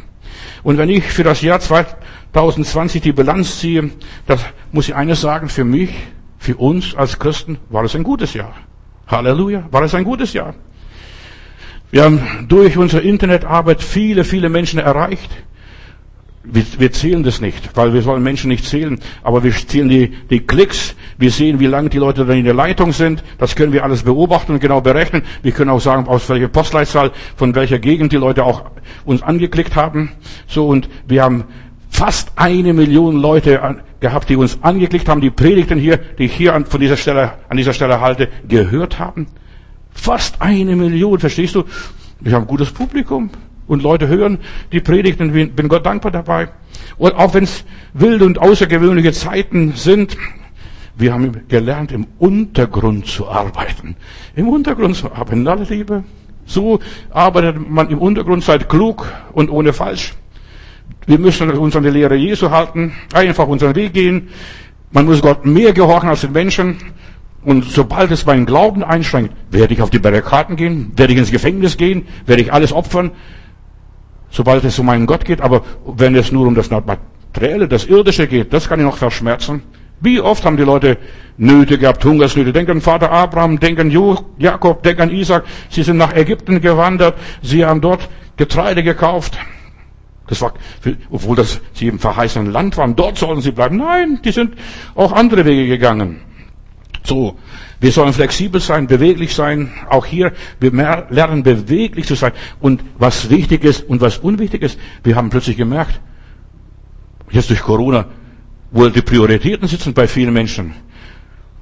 [0.64, 3.92] Und wenn ich für das Jahr 2020 die Bilanz ziehe,
[4.26, 5.90] das muss ich eines sagen, für mich,
[6.38, 8.52] für uns als Christen war es ein gutes Jahr.
[9.06, 10.54] Halleluja, war es ein gutes Jahr.
[11.92, 15.30] Wir haben durch unsere Internetarbeit viele, viele Menschen erreicht.
[16.46, 20.08] Wir, wir zählen das nicht, weil wir sollen Menschen nicht zählen, aber wir zählen die,
[20.28, 23.72] die Klicks, wir sehen, wie lange die Leute dann in der Leitung sind, das können
[23.72, 25.22] wir alles beobachten und genau berechnen.
[25.42, 28.64] Wir können auch sagen, aus welcher Postleitzahl, von welcher Gegend die Leute auch
[29.06, 30.12] uns angeklickt haben.
[30.46, 31.44] So, und wir haben
[31.88, 36.54] fast eine Million Leute gehabt, die uns angeklickt haben, die Predigten hier, die ich hier
[36.54, 39.28] an, von dieser Stelle, an dieser Stelle halte, gehört haben.
[39.92, 41.64] Fast eine Million, verstehst du?
[42.20, 43.30] Wir haben ein gutes Publikum
[43.66, 44.38] und Leute hören
[44.72, 46.48] die Predigten, bin Gott dankbar dabei.
[46.96, 50.16] Und auch wenn es wilde und außergewöhnliche Zeiten sind,
[50.96, 53.96] wir haben gelernt, im Untergrund zu arbeiten.
[54.36, 56.04] Im Untergrund zu arbeiten, alle Liebe.
[56.46, 56.78] So
[57.10, 60.14] arbeitet man im Untergrund, seid klug und ohne falsch.
[61.06, 64.28] Wir müssen uns an die Lehre Jesu halten, einfach unseren Weg gehen.
[64.92, 66.76] Man muss Gott mehr gehorchen als den Menschen.
[67.44, 71.30] Und sobald es meinen Glauben einschränkt, werde ich auf die Barrikaden gehen, werde ich ins
[71.30, 73.10] Gefängnis gehen, werde ich alles opfern,
[74.34, 75.40] sobald es um meinen Gott geht.
[75.40, 79.62] Aber wenn es nur um das Materielle, das Irdische geht, das kann ich noch verschmerzen.
[80.00, 80.98] Wie oft haben die Leute
[81.36, 82.52] Nöte gehabt, Hungersnöte.
[82.52, 83.90] Denk an Vater Abraham, denk an
[84.38, 85.44] Jakob, denk an Isaac.
[85.70, 87.14] Sie sind nach Ägypten gewandert.
[87.42, 89.38] Sie haben dort Getreide gekauft.
[90.26, 90.54] Das war,
[91.10, 92.96] obwohl das sie im verheißenen Land waren.
[92.96, 93.76] Dort sollen sie bleiben.
[93.76, 94.54] Nein, die sind
[94.94, 96.20] auch andere Wege gegangen.
[97.06, 97.36] So,
[97.80, 99.70] wir sollen flexibel sein, beweglich sein.
[99.90, 100.72] Auch hier, wir
[101.10, 102.32] lernen beweglich zu sein.
[102.60, 106.00] Und was wichtig ist und was unwichtig ist, wir haben plötzlich gemerkt,
[107.30, 108.06] jetzt durch Corona,
[108.70, 110.74] wo die Prioritäten sitzen bei vielen Menschen.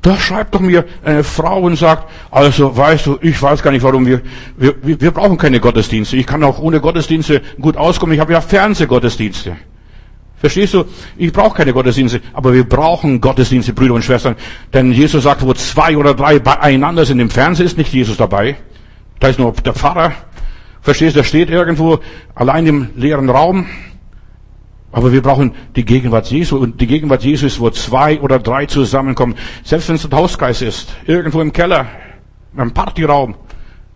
[0.00, 3.82] Da schreibt doch mir eine Frau und sagt, also weißt du, ich weiß gar nicht,
[3.82, 4.20] warum wir,
[4.56, 6.16] wir, wir brauchen keine Gottesdienste.
[6.16, 8.14] Ich kann auch ohne Gottesdienste gut auskommen.
[8.14, 9.56] Ich habe ja Fernsehgottesdienste.
[10.42, 10.84] Verstehst du?
[11.16, 14.34] Ich brauche keine Gottesdienste, aber wir brauchen Gottesdienste, Brüder und Schwestern.
[14.74, 18.56] Denn Jesus sagt, wo zwei oder drei beieinander sind, im Fernsehen ist nicht Jesus dabei.
[19.20, 20.10] Da ist nur der Pfarrer.
[20.80, 21.20] Verstehst du?
[21.20, 22.00] Der steht irgendwo
[22.34, 23.66] allein im leeren Raum.
[24.90, 26.56] Aber wir brauchen die Gegenwart Jesu.
[26.56, 29.36] Und die Gegenwart Jesu ist, wo zwei oder drei zusammenkommen.
[29.62, 30.92] Selbst wenn es ein Hausgeist ist.
[31.06, 31.86] Irgendwo im Keller.
[32.58, 33.36] Im Partyraum.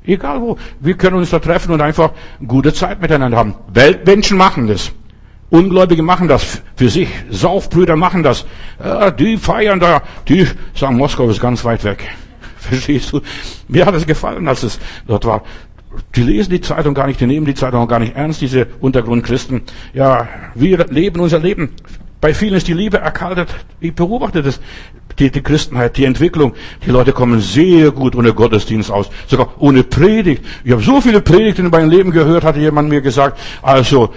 [0.05, 0.59] Egal wo.
[0.79, 2.13] Wir können uns da treffen und einfach
[2.47, 3.57] gute Zeit miteinander haben.
[3.67, 4.93] Weltmenschen machen das.
[5.57, 7.09] Ungläubige machen das für sich.
[7.31, 8.45] Saufbrüder machen das.
[8.79, 10.03] Ja, die feiern da.
[10.29, 12.07] Die sagen, Moskau ist ganz weit weg.
[12.59, 13.23] Verstehst du?
[13.67, 15.45] Mir hat es gefallen, als es dort war.
[16.15, 19.63] Die lesen die Zeitung gar nicht, die nehmen die Zeitung gar nicht ernst, diese Untergrundchristen.
[19.95, 21.71] Ja, wir leben unser Leben.
[22.21, 23.49] Bei vielen ist die Liebe erkaltet.
[23.81, 24.61] Ich beobachte das,
[25.19, 26.55] die, die Christenheit, die Entwicklung.
[26.85, 30.45] Die Leute kommen sehr gut ohne Gottesdienst aus, sogar ohne Predigt.
[30.65, 33.39] Ich habe so viele Predigten in meinem Leben gehört, hatte jemand mir gesagt.
[33.63, 34.13] Also,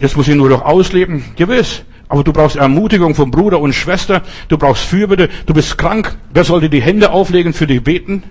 [0.00, 1.24] Jetzt muss ich nur noch ausleben.
[1.36, 1.84] Gewiss.
[2.08, 4.22] Aber du brauchst Ermutigung von Bruder und Schwester.
[4.48, 5.28] Du brauchst Fürbitte.
[5.46, 6.16] Du bist krank.
[6.32, 8.24] Wer soll dir die Hände auflegen für dich beten?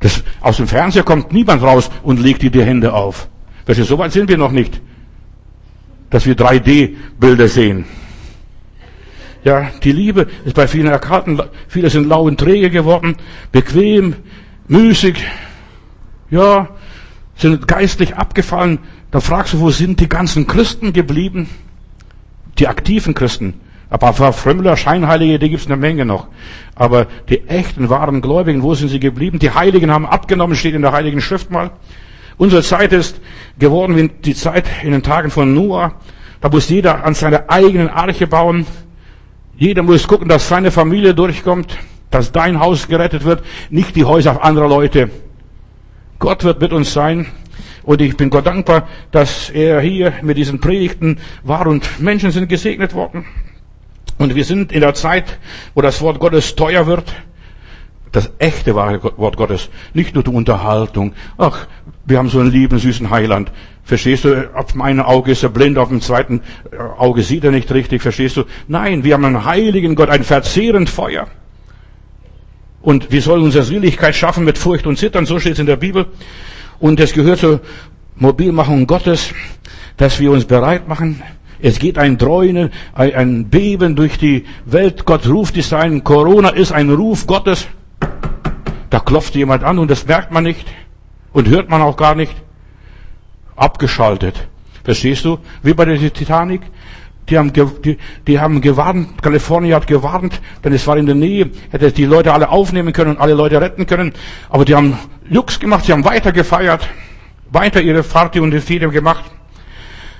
[0.00, 3.28] Das, aus dem Fernseher kommt niemand raus und legt dir die Hände auf.
[3.66, 4.80] Welche, so weit sind wir noch nicht.
[6.08, 7.84] Dass wir 3D-Bilder sehen.
[9.44, 11.42] Ja, die Liebe ist bei vielen erkannt.
[11.68, 13.16] Viele sind lau und träge geworden,
[13.52, 14.16] bequem,
[14.68, 15.22] müßig.
[16.30, 16.68] Ja,
[17.36, 18.80] sind geistlich abgefallen.
[19.10, 21.48] Da fragst du, wo sind die ganzen Christen geblieben?
[22.58, 23.54] Die aktiven Christen.
[23.88, 26.28] Aber Frömmler, Scheinheilige, die gibt's eine Menge noch.
[26.76, 29.40] Aber die echten, wahren Gläubigen, wo sind sie geblieben?
[29.40, 31.72] Die Heiligen haben abgenommen, steht in der Heiligen Schrift mal.
[32.38, 33.20] Unsere Zeit ist
[33.58, 35.92] geworden wie die Zeit in den Tagen von Noah.
[36.40, 38.64] Da muss jeder an seiner eigenen Arche bauen.
[39.56, 41.76] Jeder muss gucken, dass seine Familie durchkommt,
[42.10, 45.10] dass dein Haus gerettet wird, nicht die Häuser anderer Leute.
[46.20, 47.26] Gott wird mit uns sein.
[47.82, 52.48] Und ich bin Gott dankbar, dass er hier mit diesen Predigten war und Menschen sind
[52.48, 53.24] gesegnet worden.
[54.18, 55.38] Und wir sind in der Zeit,
[55.74, 57.14] wo das Wort Gottes teuer wird.
[58.12, 59.70] Das echte wahre Wort Gottes.
[59.94, 61.14] Nicht nur die Unterhaltung.
[61.38, 61.66] Ach,
[62.04, 63.52] wir haben so einen lieben, süßen Heiland.
[63.82, 64.54] Verstehst du?
[64.54, 68.02] Auf meinem Auge ist er blind, auf dem zweiten äh, Auge sieht er nicht richtig.
[68.02, 68.44] Verstehst du?
[68.68, 71.28] Nein, wir haben einen heiligen Gott, ein verzehrend Feuer.
[72.82, 75.26] Und wir sollen unsere Seligkeit schaffen mit Furcht und Zittern.
[75.26, 76.06] So steht es in der Bibel.
[76.80, 77.60] Und es gehört zur
[78.16, 79.32] Mobilmachung Gottes,
[79.98, 81.22] dass wir uns bereit machen.
[81.60, 85.04] Es geht ein Dreunen, ein Beben durch die Welt.
[85.04, 86.02] Gott ruft es ein.
[86.02, 87.68] Corona ist ein Ruf Gottes.
[88.88, 90.66] Da klopft jemand an und das merkt man nicht
[91.32, 92.34] und hört man auch gar nicht.
[93.56, 94.48] Abgeschaltet.
[94.82, 95.38] Verstehst du?
[95.62, 96.62] Wie bei der Titanic.
[97.30, 101.50] die haben, die, die haben gewarnt, Kalifornien hat gewarnt, denn es war in der Nähe,
[101.70, 104.12] hätte die Leute alle aufnehmen können und alle Leute retten können.
[104.48, 104.98] Aber die haben
[105.30, 106.88] Jux gemacht, sie haben weiter gefeiert,
[107.52, 109.24] weiter ihre Party und die Fehde gemacht.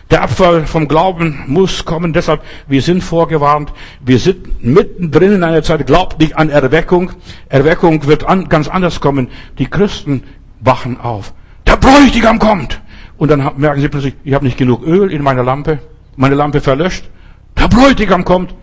[0.09, 5.65] Der Abfall vom Glauben muss kommen, deshalb, wir sind vorgewarnt, wir sind mittendrin in einer
[5.65, 7.11] Zeit, glaubt nicht an Erweckung.
[7.49, 9.29] Erweckung wird an, ganz anders kommen.
[9.59, 10.23] Die Christen
[10.61, 11.35] wachen auf.
[11.67, 12.81] Der Bräutigam kommt!
[13.19, 15.81] Und dann merken sie plötzlich, ich habe nicht genug Öl in meiner Lampe,
[16.17, 17.11] meine Lampe verlöscht.
[17.59, 18.55] Der Bräutigam kommt!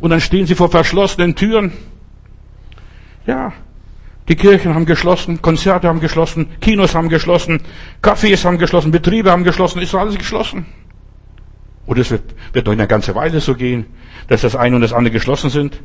[0.00, 1.72] Und dann stehen sie vor verschlossenen Türen.
[3.26, 3.52] Ja,
[4.28, 7.60] die Kirchen haben geschlossen, Konzerte haben geschlossen, Kinos haben geschlossen,
[8.02, 10.66] Cafés haben geschlossen, Betriebe haben geschlossen, ist alles geschlossen.
[11.86, 13.84] Und es wird, wird noch eine ganze Weile so gehen,
[14.28, 15.80] dass das eine und das andere geschlossen sind.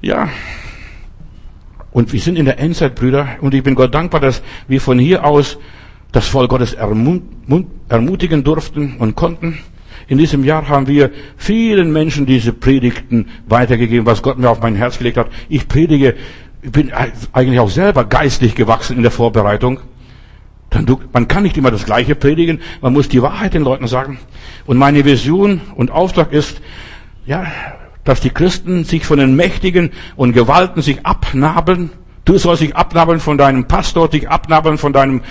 [0.00, 0.28] Ja.
[1.90, 4.98] Und wir sind in der Endzeit, Brüder, und ich bin Gott dankbar, dass wir von
[4.98, 5.58] hier aus
[6.12, 9.58] das Volk Gottes ermutigen durften und konnten.
[10.06, 14.76] In diesem Jahr haben wir vielen Menschen diese Predigten weitergegeben, was Gott mir auf mein
[14.76, 15.28] Herz gelegt hat.
[15.48, 16.16] Ich predige,
[16.62, 16.92] ich bin
[17.32, 19.80] eigentlich auch selber geistlich gewachsen in der Vorbereitung.
[20.68, 23.88] Dann du, man kann nicht immer das Gleiche predigen, man muss die Wahrheit den Leuten
[23.88, 24.18] sagen.
[24.66, 26.60] Und meine Vision und Auftrag ist,
[27.26, 27.46] ja,
[28.04, 31.90] dass die Christen sich von den Mächtigen und Gewalten sich abnabeln.
[32.24, 35.22] Du sollst dich abnabeln von deinem Pastor, dich abnabeln von deinem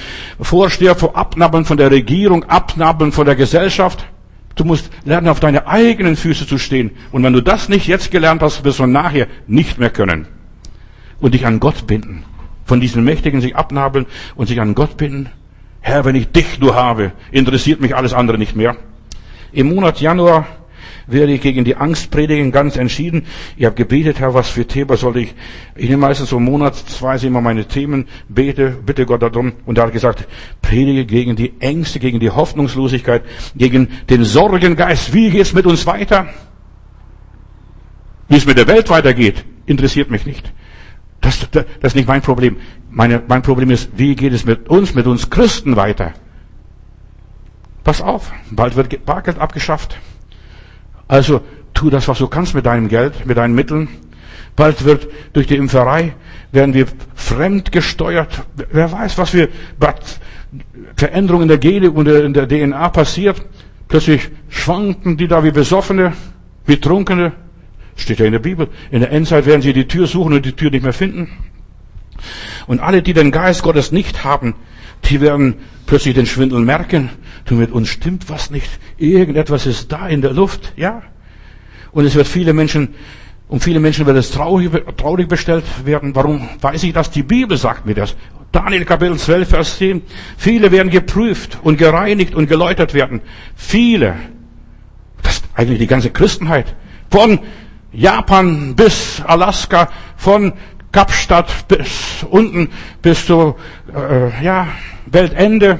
[0.41, 4.05] Vorsteher, abnabeln von der Regierung, abnabeln von der Gesellschaft.
[4.55, 6.91] Du musst lernen, auf deine eigenen Füße zu stehen.
[7.11, 10.27] Und wenn du das nicht jetzt gelernt hast, wirst du nachher nicht mehr können.
[11.19, 12.23] Und dich an Gott binden
[12.69, 14.05] von diesen Mächtigen sich abnabeln
[14.35, 15.29] und sich an Gott binden.
[15.81, 18.77] Herr, wenn ich dich nur habe, interessiert mich alles andere nicht mehr.
[19.51, 20.45] Im Monat Januar
[21.07, 23.25] werde ich gegen die Angst predigen, ganz entschieden.
[23.57, 25.33] Ich habe gebetet, Herr, was für Thema soll ich?
[25.75, 29.53] Ich nehme meistens so monatsweise immer meine Themen, bete, bitte Gott darum.
[29.65, 30.27] Und er hat gesagt,
[30.61, 33.23] predige gegen die Ängste, gegen die Hoffnungslosigkeit,
[33.55, 35.11] gegen den Sorgengeist.
[35.11, 36.27] Wie geht's mit uns weiter?
[38.27, 40.53] Wie es mit der Welt weitergeht, interessiert mich nicht.
[41.21, 42.57] Das, das, das ist nicht mein Problem.
[42.89, 46.13] Meine, mein Problem ist, wie geht es mit uns, mit uns Christen weiter?
[47.83, 49.97] Pass auf, bald wird Bargeld abgeschafft.
[51.07, 51.41] Also
[51.73, 53.89] tu das, was du kannst mit deinem Geld, mit deinen Mitteln.
[54.55, 56.13] Bald wird durch die Impferei
[56.51, 58.43] werden wir fremd gesteuert.
[58.71, 59.49] Wer weiß, was wir
[60.95, 63.41] Veränderungen in der Gene und in der DNA passiert.
[63.87, 66.13] Plötzlich schwanken die da wie Besoffene,
[66.65, 67.33] wie Trunkene.
[67.99, 68.69] Steht ja in der Bibel.
[68.91, 71.29] In der Endzeit werden sie die Tür suchen und die Tür nicht mehr finden.
[72.65, 74.55] Und alle, die den Geist Gottes nicht haben,
[75.05, 77.09] die werden plötzlich den Schwindel merken.
[77.45, 78.69] Du, mit uns stimmt was nicht.
[78.97, 81.01] Irgendetwas ist da in der Luft, ja.
[81.91, 82.95] Und es wird viele Menschen,
[83.47, 86.15] um viele Menschen wird es traurig, traurig bestellt werden.
[86.15, 87.11] Warum weiß ich das?
[87.11, 88.15] Die Bibel sagt mir das.
[88.51, 90.01] Daniel Kapitel 12, Vers 10.
[90.37, 93.21] Viele werden geprüft und gereinigt und geläutert werden.
[93.55, 94.15] Viele.
[95.21, 96.75] Das ist eigentlich die ganze Christenheit.
[97.09, 97.39] Von
[97.91, 100.53] Japan bis Alaska, von
[100.91, 102.69] Kapstadt bis unten
[103.01, 103.55] bis zu
[103.93, 104.67] äh, ja,
[105.05, 105.79] Weltende.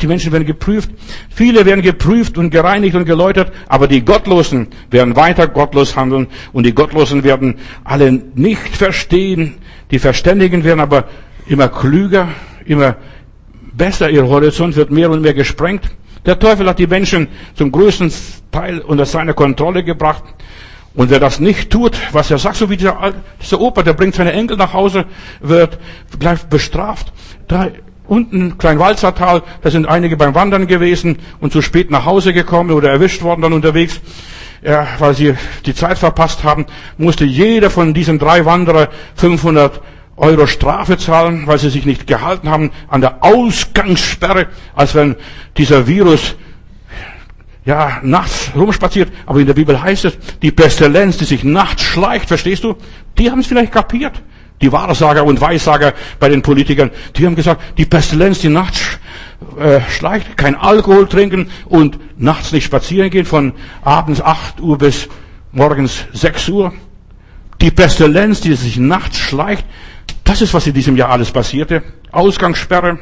[0.00, 0.90] Die Menschen werden geprüft.
[1.30, 6.66] Viele werden geprüft und gereinigt und geläutert, aber die Gottlosen werden weiter gottlos handeln und
[6.66, 9.54] die Gottlosen werden alle nicht verstehen.
[9.90, 11.04] Die Verständigen werden aber
[11.46, 12.28] immer klüger,
[12.66, 12.96] immer
[13.72, 14.10] besser.
[14.10, 15.90] Ihr Horizont wird mehr und mehr gesprengt.
[16.26, 18.12] Der Teufel hat die Menschen zum größten
[18.50, 20.24] Teil unter seine Kontrolle gebracht.
[20.94, 24.14] Und wer das nicht tut, was er sagt, so wie dieser, dieser Opa, der bringt
[24.14, 25.04] seine Enkel nach Hause,
[25.40, 25.78] wird
[26.18, 27.12] gleich bestraft.
[27.46, 27.68] Da
[28.06, 32.90] unten, Kleinwalzertal, da sind einige beim Wandern gewesen und zu spät nach Hause gekommen oder
[32.90, 34.00] erwischt worden dann unterwegs.
[34.62, 35.34] Ja, weil sie
[35.66, 39.80] die Zeit verpasst haben, musste jeder von diesen drei Wanderer 500
[40.16, 45.14] Euro Strafe zahlen, weil sie sich nicht gehalten haben an der Ausgangssperre, als wenn
[45.56, 46.34] dieser Virus
[47.68, 52.26] ja, nachts rumspaziert, aber in der Bibel heißt es, die Pestilenz, die sich nachts schleicht,
[52.26, 52.76] verstehst du?
[53.18, 54.22] Die haben es vielleicht kapiert.
[54.62, 58.80] Die Wahrsager und Weissager bei den Politikern, die haben gesagt, die Pestilenz, die nachts
[59.58, 63.52] äh, schleicht, kein Alkohol trinken und nachts nicht spazieren gehen von
[63.82, 65.06] abends 8 Uhr bis
[65.52, 66.72] morgens 6 Uhr.
[67.60, 69.66] Die Pestilenz, die sich nachts schleicht,
[70.24, 71.82] das ist, was in diesem Jahr alles passierte.
[72.12, 72.98] Ausgangssperre,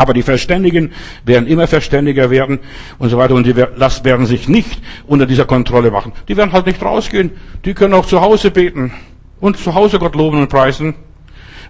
[0.00, 0.92] aber die Verständigen
[1.26, 2.58] werden immer verständiger werden
[2.98, 6.12] und so weiter und die werden sich nicht unter dieser Kontrolle machen.
[6.26, 7.32] Die werden halt nicht rausgehen.
[7.66, 8.92] Die können auch zu Hause beten
[9.40, 10.94] und zu Hause Gott loben und preisen.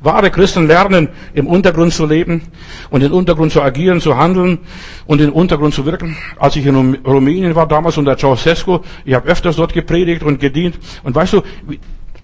[0.00, 2.42] Wahre Christen lernen, im Untergrund zu leben
[2.90, 4.58] und im Untergrund zu agieren, zu handeln
[5.06, 6.16] und im Untergrund zu wirken.
[6.38, 10.78] Als ich in Rumänien war, damals unter Ceausescu, ich habe öfters dort gepredigt und gedient.
[11.02, 11.42] Und weißt du,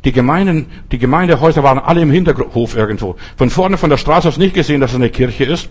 [0.04, 3.16] Die Gemeinden, die Gemeindehäuser waren alle im Hinterhof irgendwo.
[3.36, 5.68] Von vorne von der Straße aus nicht gesehen, dass es eine Kirche ist.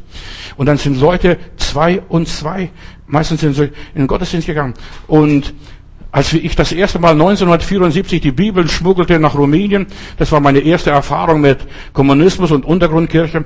[0.58, 2.70] Und dann sind Leute zwei und zwei,
[3.08, 4.74] meistens sind sie in den Gottesdienst gegangen.
[5.08, 5.54] Und
[6.12, 10.90] als ich das erste Mal 1974 die Bibel schmuggelte nach Rumänien, das war meine erste
[10.90, 11.60] Erfahrung mit
[11.92, 13.44] Kommunismus und Untergrundkirche,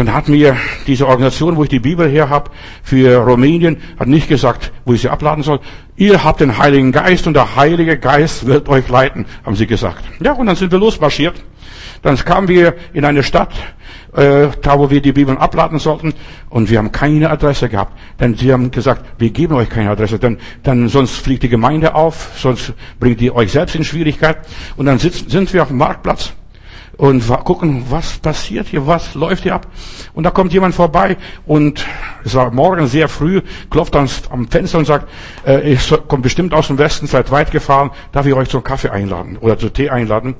[0.00, 2.50] dann hat mir diese Organisation, wo ich die Bibel her habe,
[2.82, 5.60] für Rumänien, hat nicht gesagt, wo ich sie abladen soll.
[5.96, 10.02] Ihr habt den Heiligen Geist und der Heilige Geist wird euch leiten, haben sie gesagt.
[10.20, 11.42] Ja, und dann sind wir losmarschiert.
[12.00, 13.52] Dann kamen wir in eine Stadt,
[14.16, 16.14] äh, da wo wir die Bibeln abladen sollten,
[16.48, 17.92] und wir haben keine Adresse gehabt.
[18.18, 21.94] Denn sie haben gesagt, wir geben euch keine Adresse, denn dann sonst fliegt die Gemeinde
[21.94, 24.38] auf, sonst bringt ihr euch selbst in Schwierigkeit.
[24.78, 26.32] Und dann sitzen, sind wir auf dem Marktplatz
[27.00, 29.66] und gucken, was passiert hier, was läuft hier ab.
[30.12, 31.86] Und da kommt jemand vorbei und
[32.24, 35.08] es war morgen sehr früh, klopft ans, am Fenster und sagt,
[35.46, 38.90] äh, ich komme bestimmt aus dem Westen, seid weit gefahren, darf ich euch zum Kaffee
[38.90, 40.34] einladen oder zu Tee einladen.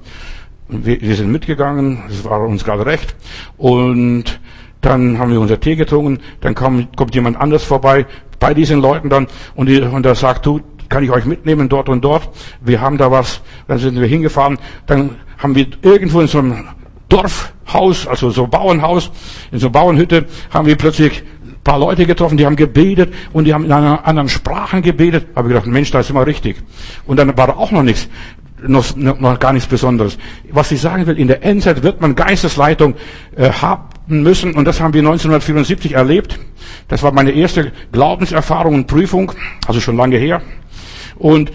[0.69, 3.17] Wir, wir sind mitgegangen, es war uns gerade recht
[3.57, 4.39] und
[4.83, 8.05] dann haben wir unser Tee getrunken, dann kommt, kommt jemand anders vorbei,
[8.39, 11.89] bei diesen Leuten dann und, die, und der sagt, du, kann ich euch mitnehmen dort
[11.89, 12.29] und dort,
[12.61, 16.69] wir haben da was, dann sind wir hingefahren, dann haben wir irgendwo in so einem
[17.09, 19.11] Dorfhaus, also so Bauernhaus,
[19.53, 23.55] in so Bauernhütte, haben wir plötzlich ein paar Leute getroffen, die haben gebetet und die
[23.55, 25.27] haben in einer anderen Sprachen gebetet.
[25.35, 26.57] Habe ich gedacht, Mensch, da ist immer richtig.
[27.07, 28.09] Und dann war da auch noch nichts,
[28.67, 30.19] noch, noch gar nichts Besonderes.
[30.51, 32.95] Was ich sagen will, in der Endzeit wird man Geistesleitung
[33.37, 36.39] äh, haben müssen und das haben wir 1974 erlebt.
[36.89, 39.33] Das war meine erste Glaubenserfahrung und Prüfung,
[39.67, 40.43] also schon lange her.
[41.21, 41.53] Und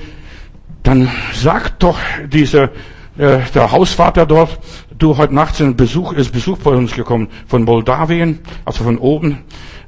[0.84, 1.98] dann sagt doch
[2.28, 2.70] diese
[3.18, 4.60] äh, der Hausvater dort,
[4.98, 9.40] du, heute Nacht sind Besuch, ist Besuch bei uns gekommen von Moldawien, also von oben,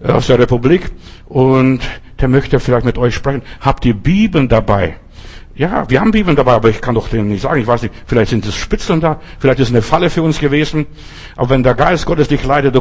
[0.01, 0.89] äh, aus der Republik,
[1.27, 1.81] und
[2.19, 3.43] der möchte vielleicht mit euch sprechen.
[3.61, 4.95] Habt ihr Bibeln dabei?
[5.55, 7.61] Ja, wir haben Bibeln dabei, aber ich kann doch denen nicht sagen.
[7.61, 10.39] Ich weiß nicht, vielleicht sind es Spitzeln da, vielleicht ist es eine Falle für uns
[10.39, 10.87] gewesen.
[11.35, 12.75] Aber wenn der Geist Gottes dich leitet,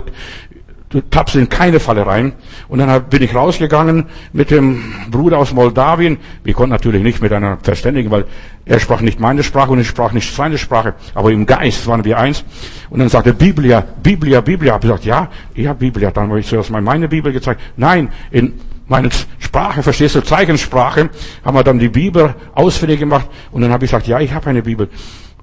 [0.96, 2.32] du, tappst in keine Falle rein.
[2.68, 6.18] Und dann bin ich rausgegangen mit dem Bruder aus Moldawien.
[6.44, 8.24] Wir konnten natürlich nicht miteinander verständigen, weil
[8.64, 10.94] er sprach nicht meine Sprache und ich sprach nicht seine Sprache.
[11.14, 12.44] Aber im Geist waren wir eins.
[12.90, 14.76] Und dann sagte Biblia, Biblia, Biblia.
[14.76, 16.10] Ich gesagt, ja, ja, Biblia.
[16.10, 17.60] Dann habe ich zuerst mal meine Bibel gezeigt.
[17.76, 18.54] Nein, in
[18.88, 21.10] meine Sprache, verstehst du, Zeichensprache,
[21.44, 23.28] haben wir dann die Bibel ausfindig gemacht.
[23.50, 24.88] Und dann habe ich gesagt, ja, ich habe eine Bibel.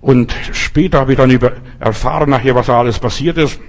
[0.04, 3.60] Und später habe ich dann über erfahren nachher, was da alles passiert ist.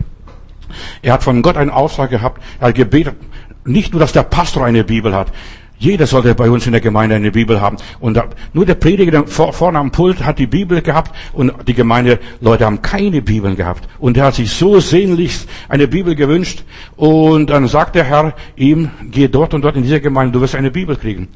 [1.02, 2.42] Er hat von Gott einen Auftrag gehabt.
[2.60, 3.16] Er hat gebetet,
[3.64, 5.32] nicht nur, dass der Pastor eine Bibel hat.
[5.76, 7.76] Jeder sollte bei uns in der Gemeinde eine Bibel haben.
[8.00, 8.20] Und
[8.52, 13.20] nur der Prediger vorne am Pult hat die Bibel gehabt und die Gemeindeleute haben keine
[13.20, 13.88] Bibeln gehabt.
[13.98, 16.64] Und er hat sich so sehnlichst eine Bibel gewünscht.
[16.96, 20.54] Und dann sagt der Herr ihm, geh dort und dort in diese Gemeinde, du wirst
[20.54, 21.28] eine Bibel kriegen.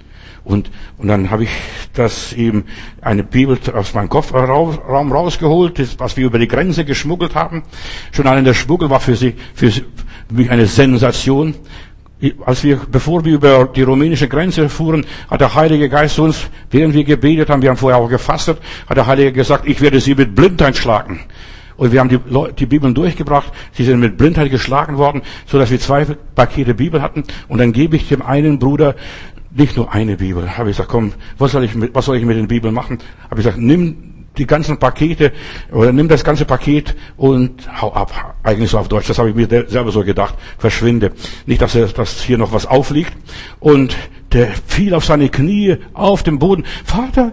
[0.44, 1.51] Und, und dann habe ich
[1.94, 2.64] das eben
[3.01, 7.62] eine Bibel aus meinem Kofferraum rausgeholt, was wir über die Grenze geschmuggelt haben.
[8.12, 9.70] Schon allein der Schmuggel war für sie, für
[10.31, 11.55] mich eine Sensation.
[12.44, 16.94] Als wir, bevor wir über die rumänische Grenze fuhren, hat der Heilige Geist uns, während
[16.94, 20.16] wir gebetet haben, wir haben vorher auch gefastet, hat der Heilige gesagt, ich werde sie
[20.16, 21.20] mit Blindheit schlagen.
[21.79, 22.18] Und wir haben die,
[22.59, 23.53] die Bibeln durchgebracht.
[23.72, 27.22] Sie sind mit Blindheit geschlagen worden, so dass wir zwei Pakete Bibel hatten.
[27.46, 28.96] Und dann gebe ich dem einen Bruder
[29.50, 30.56] nicht nur eine Bibel.
[30.56, 32.98] Habe ich gesagt, komm, was soll ich mit, was soll ich mit den Bibeln machen?
[33.30, 35.32] Habe ich gesagt, nimm die ganzen Pakete
[35.72, 38.37] oder nimm das ganze Paket und hau ab.
[38.42, 39.08] Eigentlich so auf Deutsch.
[39.08, 40.34] Das habe ich mir selber so gedacht.
[40.58, 41.12] Verschwinde.
[41.46, 43.12] Nicht, dass, er, dass hier noch was aufliegt.
[43.58, 43.96] Und
[44.32, 46.64] der fiel auf seine Knie auf dem Boden.
[46.84, 47.32] Vater,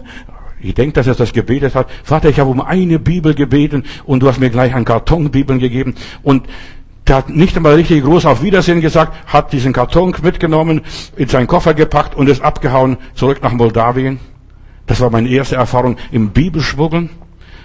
[0.60, 1.88] ich denke, dass er das gebetet hat.
[2.02, 5.58] Vater, ich habe um eine Bibel gebeten und du hast mir gleich einen Karton Bibeln
[5.58, 5.94] gegeben.
[6.22, 6.46] Und
[7.06, 10.82] der hat nicht einmal richtig groß auf Wiedersehen gesagt, hat diesen Karton mitgenommen,
[11.16, 14.18] in seinen Koffer gepackt und ist abgehauen zurück nach Moldawien.
[14.86, 17.10] Das war meine erste Erfahrung im Bibelschmuggeln.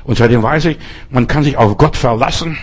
[0.03, 2.57] Und seitdem weiß ich, man kann sich auf Gott verlassen.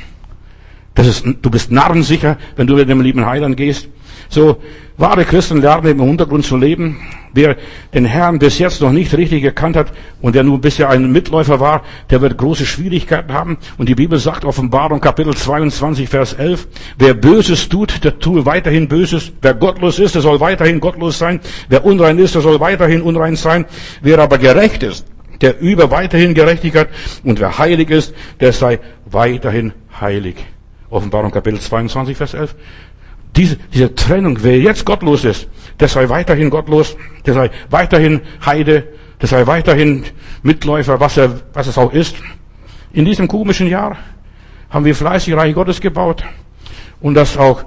[0.95, 3.89] Das ist, du bist narrensicher, wenn du mit dem lieben Heiland gehst.
[4.29, 4.59] So,
[4.99, 6.99] wahre Christen lernen im Untergrund zu leben.
[7.33, 7.57] Wer
[7.95, 11.61] den Herrn bis jetzt noch nicht richtig gekannt hat und der nur bisher ein Mitläufer
[11.61, 13.59] war, der wird große Schwierigkeiten haben.
[13.79, 18.89] Und die Bibel sagt, Offenbarung Kapitel 22, Vers 11, wer Böses tut, der tue weiterhin
[18.89, 19.33] Böses.
[19.41, 21.41] Wer gottlos ist, der soll weiterhin gottlos sein.
[21.69, 23.67] Wer unrein ist, der soll weiterhin unrein sein.
[24.03, 25.07] Wer aber gerecht ist,
[25.41, 26.89] der über weiterhin Gerechtigkeit.
[27.25, 30.37] Und wer heilig ist, der sei weiterhin heilig.
[30.91, 32.55] Offenbarung Kapitel 22, Vers 11.
[33.39, 35.49] Diese, diese Trennung, wer jetzt gottlos ist,
[35.79, 38.89] der sei weiterhin gottlos, der sei weiterhin Heide,
[39.21, 40.03] der sei weiterhin
[40.43, 42.17] Mitläufer, was er, was es auch ist.
[42.93, 43.97] In diesem komischen Jahr
[44.71, 46.25] haben wir fleißig Reich Gottes gebaut.
[47.01, 47.63] Und das auch,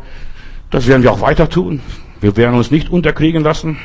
[0.72, 1.80] das werden wir auch weiter tun.
[2.20, 3.78] Wir werden uns nicht unterkriegen lassen.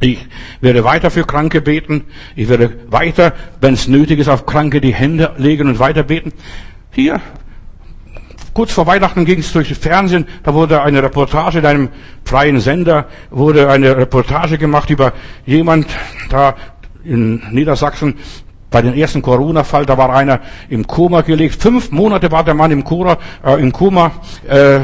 [0.00, 0.26] Ich
[0.60, 2.06] werde weiter für Kranke beten.
[2.34, 6.32] Ich werde weiter, wenn es nötig ist, auf Kranke die Hände legen und weiter beten.
[6.90, 7.20] Hier,
[8.54, 11.88] kurz vor Weihnachten ging es durch das Fernsehen, da wurde eine Reportage in einem
[12.24, 15.12] freien Sender, wurde eine Reportage gemacht über
[15.46, 15.86] jemand
[16.28, 16.54] da
[17.04, 18.14] in Niedersachsen,
[18.70, 21.60] bei dem ersten Corona-Fall, da war einer im Koma gelegt.
[21.60, 24.12] Fünf Monate war der Mann im, Koma, äh, im Koma
[24.48, 24.80] äh,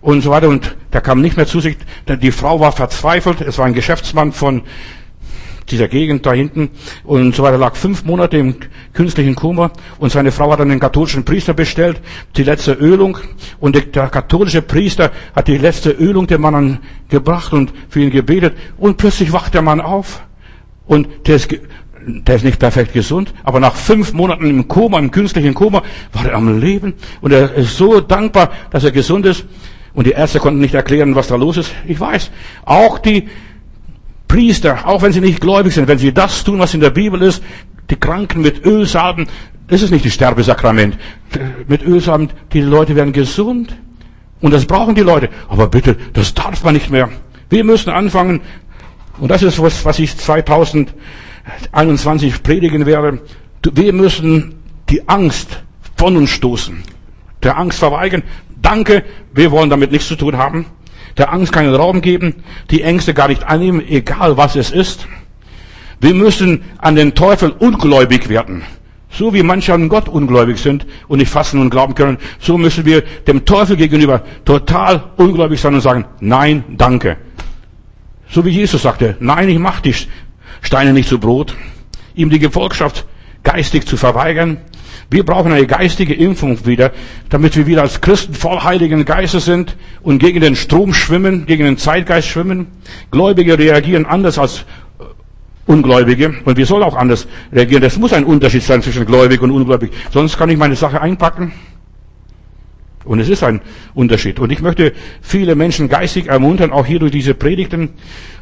[0.00, 0.48] und so weiter.
[0.48, 1.76] Und der kam nicht mehr zu sich.
[2.08, 3.40] Die Frau war verzweifelt.
[3.40, 4.62] Es war ein Geschäftsmann von
[5.70, 6.70] dieser Gegend da hinten.
[7.04, 8.56] Und so weiter, lag fünf Monate im
[8.92, 9.70] künstlichen Koma.
[9.98, 12.00] Und seine Frau hat den katholischen Priester bestellt,
[12.36, 13.18] die letzte Ölung.
[13.60, 18.54] Und der katholische Priester hat die letzte Ölung dem Mann gebracht und für ihn gebetet.
[18.78, 20.22] Und plötzlich wacht der Mann auf.
[20.86, 21.48] Und der ist
[22.04, 25.82] der ist nicht perfekt gesund, aber nach fünf Monaten im Koma, im künstlichen Koma,
[26.12, 26.94] war er am Leben.
[27.20, 29.44] Und er ist so dankbar, dass er gesund ist.
[29.94, 31.72] Und die Ärzte konnten nicht erklären, was da los ist.
[31.86, 32.30] Ich weiß,
[32.64, 33.28] auch die
[34.32, 37.20] Priester, auch wenn sie nicht gläubig sind, wenn sie das tun, was in der Bibel
[37.20, 37.42] ist,
[37.90, 39.26] die Kranken mit Öl salben,
[39.68, 40.96] das ist nicht das Sterbesakrament.
[41.68, 43.76] Mit Öl salben, die Leute werden gesund.
[44.40, 45.28] Und das brauchen die Leute.
[45.50, 47.10] Aber bitte, das darf man nicht mehr.
[47.50, 48.40] Wir müssen anfangen,
[49.18, 50.94] und das ist was, was ich 2000
[51.72, 53.20] 21 predigen werde,
[53.74, 54.54] wir müssen
[54.88, 55.62] die Angst
[55.96, 56.82] von uns stoßen.
[57.42, 58.22] Der Angst verweigern.
[58.62, 59.04] Danke,
[59.34, 60.66] wir wollen damit nichts zu tun haben.
[61.18, 65.06] Der Angst keinen Raum geben, die Ängste gar nicht annehmen, egal was es ist.
[66.00, 68.62] Wir müssen an den Teufel ungläubig werden.
[69.10, 72.86] So wie manche an Gott ungläubig sind und nicht fassen und glauben können, so müssen
[72.86, 77.18] wir dem Teufel gegenüber total ungläubig sein und sagen, nein, danke.
[78.30, 80.08] So wie Jesus sagte, nein, ich mach dich
[80.62, 81.54] Steine nicht zu Brot,
[82.14, 83.04] ihm die Gefolgschaft
[83.42, 84.58] geistig zu verweigern.
[85.12, 86.90] Wir brauchen eine geistige Impfung wieder,
[87.28, 91.66] damit wir wieder als Christen voll Heiligen Geistes sind und gegen den Strom schwimmen, gegen
[91.66, 92.68] den Zeitgeist schwimmen.
[93.10, 95.04] Gläubige reagieren anders als äh,
[95.66, 97.82] Ungläubige und wir sollen auch anders reagieren.
[97.82, 99.92] Es muss ein Unterschied sein zwischen gläubig und ungläubig.
[100.10, 101.52] Sonst kann ich meine Sache einpacken.
[103.04, 103.60] Und es ist ein
[103.92, 104.38] Unterschied.
[104.38, 107.90] Und ich möchte viele Menschen geistig ermuntern, auch hier durch diese Predigten,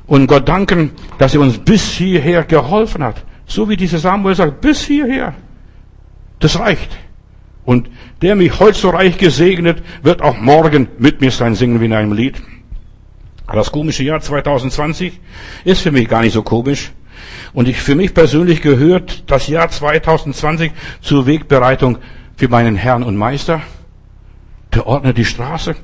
[0.06, 3.24] und Gott danken, dass er uns bis hierher geholfen hat.
[3.46, 5.34] So wie dieser Samuel sagt, bis hierher.
[6.40, 6.90] Das reicht.
[7.64, 7.88] Und
[8.22, 11.92] der mich heute so reich gesegnet, wird auch morgen mit mir sein singen wie in
[11.92, 12.42] einem Lied.
[13.52, 15.20] Das komische Jahr 2020
[15.64, 16.92] ist für mich gar nicht so komisch.
[17.52, 21.98] Und ich, für mich persönlich gehört das Jahr 2020 zur Wegbereitung
[22.36, 23.60] für meinen Herrn und Meister.
[24.74, 25.74] Der ordnet die Straße.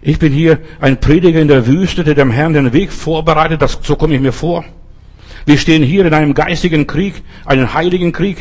[0.00, 3.62] Ich bin hier ein Prediger in der Wüste, der dem Herrn den Weg vorbereitet.
[3.62, 4.64] Das, so komme ich mir vor.
[5.44, 8.38] Wir stehen hier in einem geistigen Krieg, einen heiligen Krieg.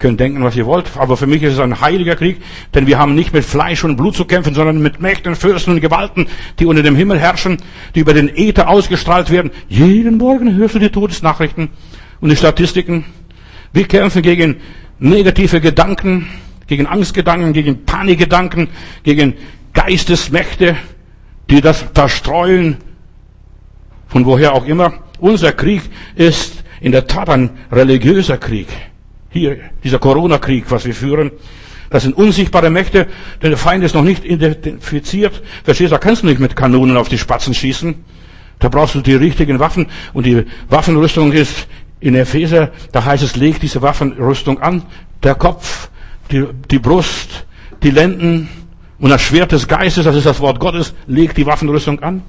[0.00, 2.40] Könnt denken, was ihr wollt, aber für mich ist es ein heiliger Krieg,
[2.72, 5.82] denn wir haben nicht mit Fleisch und Blut zu kämpfen, sondern mit Mächten, Fürsten und
[5.82, 6.26] Gewalten,
[6.58, 7.58] die unter dem Himmel herrschen,
[7.94, 9.50] die über den Äther ausgestrahlt werden.
[9.68, 11.68] Jeden Morgen hörst du die Todesnachrichten
[12.22, 13.04] und die Statistiken.
[13.74, 14.56] Wir kämpfen gegen
[14.98, 16.28] negative Gedanken,
[16.66, 18.68] gegen Angstgedanken, gegen Panikgedanken,
[19.02, 19.34] gegen
[19.74, 20.76] Geistesmächte,
[21.50, 22.78] die das verstreuen,
[24.08, 24.94] von woher auch immer.
[25.18, 25.82] Unser Krieg
[26.14, 28.68] ist in der Tat ein religiöser Krieg.
[29.30, 31.30] Hier, dieser Corona-Krieg, was wir führen.
[31.88, 33.06] Das sind unsichtbare Mächte,
[33.42, 35.42] denn der Feind ist noch nicht identifiziert.
[35.64, 37.94] Verstehst du, da kannst du nicht mit Kanonen auf die Spatzen schießen.
[38.58, 39.86] Da brauchst du die richtigen Waffen.
[40.12, 41.66] Und die Waffenrüstung ist
[42.00, 44.82] in Epheser, da heißt es, leg diese Waffenrüstung an.
[45.22, 45.90] Der Kopf,
[46.30, 47.46] die, die Brust,
[47.82, 48.48] die Lenden,
[49.00, 52.22] und das Schwert des Geistes, das ist das Wort Gottes, legt die Waffenrüstung an.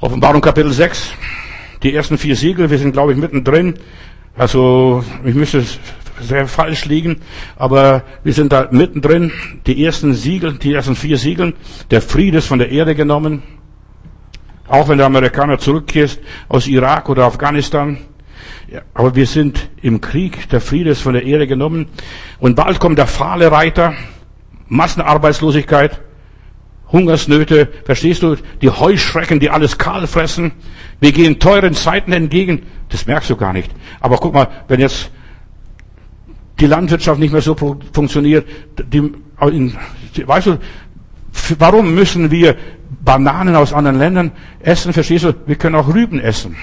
[0.00, 1.12] Offenbarung Kapitel 6,
[1.82, 3.74] die ersten vier Siegel, wir sind glaube ich mittendrin.
[4.38, 5.64] Also ich müsste
[6.20, 7.16] sehr falsch liegen,
[7.56, 9.32] aber wir sind da mittendrin.
[9.66, 11.54] Die ersten Siegel, die ersten vier Siegel,
[11.90, 13.42] der Friede ist von der Erde genommen.
[14.68, 17.98] Auch wenn der Amerikaner zurückkehrt aus Irak oder Afghanistan.
[18.70, 21.86] Ja, aber wir sind im Krieg, der Friede ist von der Erde genommen.
[22.38, 23.94] Und bald kommt der fahle Reiter,
[24.68, 26.00] Massenarbeitslosigkeit,
[26.92, 30.52] Hungersnöte, verstehst du, die Heuschrecken, die alles kahl fressen.
[31.00, 32.62] Wir gehen teuren Zeiten entgegen.
[32.88, 33.70] Das merkst du gar nicht.
[34.00, 35.10] Aber guck mal, wenn jetzt
[36.58, 38.46] die Landwirtschaft nicht mehr so funktioniert,
[38.92, 39.12] die,
[40.26, 40.58] weißt du,
[41.58, 42.56] warum müssen wir
[43.04, 44.92] Bananen aus anderen Ländern essen?
[44.92, 45.34] Verstehst du?
[45.46, 46.56] Wir können auch Rüben essen.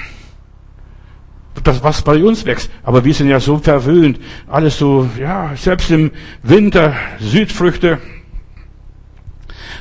[1.64, 2.70] Das, was bei uns wächst.
[2.84, 4.20] Aber wir sind ja so verwöhnt.
[4.48, 6.12] Alles so, ja, selbst im
[6.44, 8.00] Winter Südfrüchte.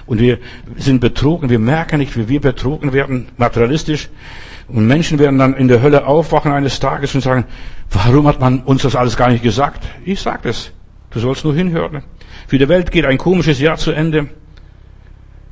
[0.07, 0.39] Und wir
[0.77, 1.51] sind betrogen.
[1.51, 4.09] Wir merken nicht, wie wir betrogen werden, materialistisch.
[4.69, 7.45] Und Menschen werden dann in der Hölle aufwachen eines Tages und sagen,
[7.91, 9.85] warum hat man uns das alles gar nicht gesagt?
[10.05, 10.73] Ich sag es.
[11.11, 12.03] Du sollst nur hinhören.
[12.47, 14.29] Für die Welt geht ein komisches Jahr zu Ende.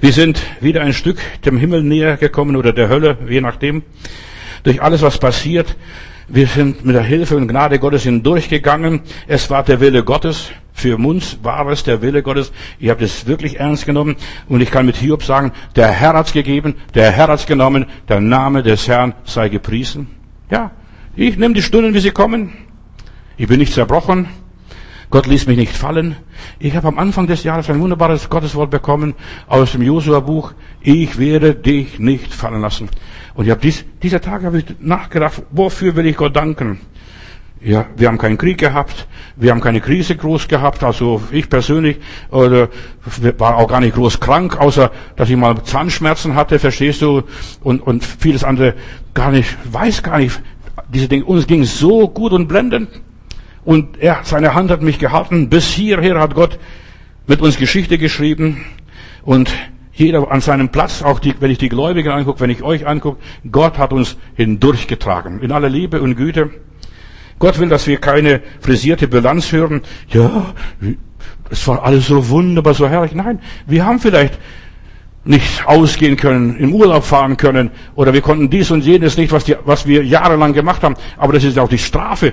[0.01, 3.83] Wir sind wieder ein Stück dem Himmel näher gekommen oder der Hölle, je nachdem.
[4.63, 5.77] durch alles, was passiert.
[6.29, 9.01] Wir sind mit der Hilfe und Gnade Gottes hindurchgegangen.
[9.27, 10.51] Es war der Wille Gottes.
[10.73, 12.53] Für uns war es der Wille Gottes.
[12.79, 14.17] Ich habe das wirklich ernst genommen.
[14.49, 18.21] Und ich kann mit Hiob sagen, der Herr hat's gegeben, der Herr hat's genommen, der
[18.21, 20.09] Name des Herrn sei gepriesen.
[20.51, 20.71] Ja,
[21.15, 22.53] ich nehme die Stunden, wie sie kommen.
[23.37, 24.29] Ich bin nicht zerbrochen.
[25.11, 26.17] Gott ließ mich nicht fallen.
[26.59, 29.15] Ich habe am Anfang des Jahres ein wunderbares Gotteswort bekommen
[29.47, 30.55] aus dem Josua-Buch.
[30.81, 32.89] Ich werde dich nicht fallen lassen.
[33.35, 36.81] Und ich habe dies, dieser Tag habe ich nachgedacht, wofür will ich Gott danken?
[37.65, 39.07] Ja, wir haben keinen Krieg gehabt,
[39.37, 41.99] wir haben keine Krise groß gehabt, also ich persönlich
[42.31, 42.69] oder
[43.39, 47.23] war auch gar nicht groß krank, außer dass ich mal Zahnschmerzen hatte, verstehst du,
[47.63, 48.75] und und vieles andere
[49.15, 50.41] gar nicht, weiß gar nicht.
[50.93, 52.89] Diese Dinge, uns ging so gut und blendend.
[53.65, 55.49] Und er, seine Hand hat mich gehalten.
[55.49, 56.59] Bis hierher hat Gott
[57.29, 58.65] mit uns Geschichte geschrieben.
[59.23, 59.53] Und
[59.93, 63.21] jeder an seinem Platz, auch die, wenn ich die Gläubigen angucke, wenn ich euch angucke,
[63.51, 65.41] Gott hat uns hindurchgetragen.
[65.41, 66.51] In aller Liebe und Güte.
[67.43, 69.81] Gott will, dass wir keine frisierte Bilanz hören.
[70.11, 70.55] Ja,
[71.51, 73.17] es war alles so wunderbar, so herrlich.
[73.17, 74.39] Nein, wir haben vielleicht
[75.25, 79.43] nicht ausgehen können, im Urlaub fahren können, oder wir konnten dies und jenes nicht, was,
[79.43, 80.95] die, was wir jahrelang gemacht haben.
[81.17, 82.33] Aber das ist auch die Strafe.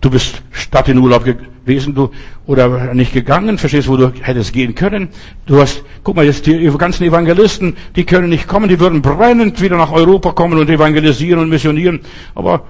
[0.00, 2.10] Du bist statt in Urlaub gewesen, du,
[2.46, 5.10] oder nicht gegangen, verstehst, wo du hättest gehen können.
[5.44, 9.60] Du hast, guck mal, jetzt die ganzen Evangelisten, die können nicht kommen, die würden brennend
[9.60, 12.00] wieder nach Europa kommen und evangelisieren und missionieren.
[12.34, 12.64] Aber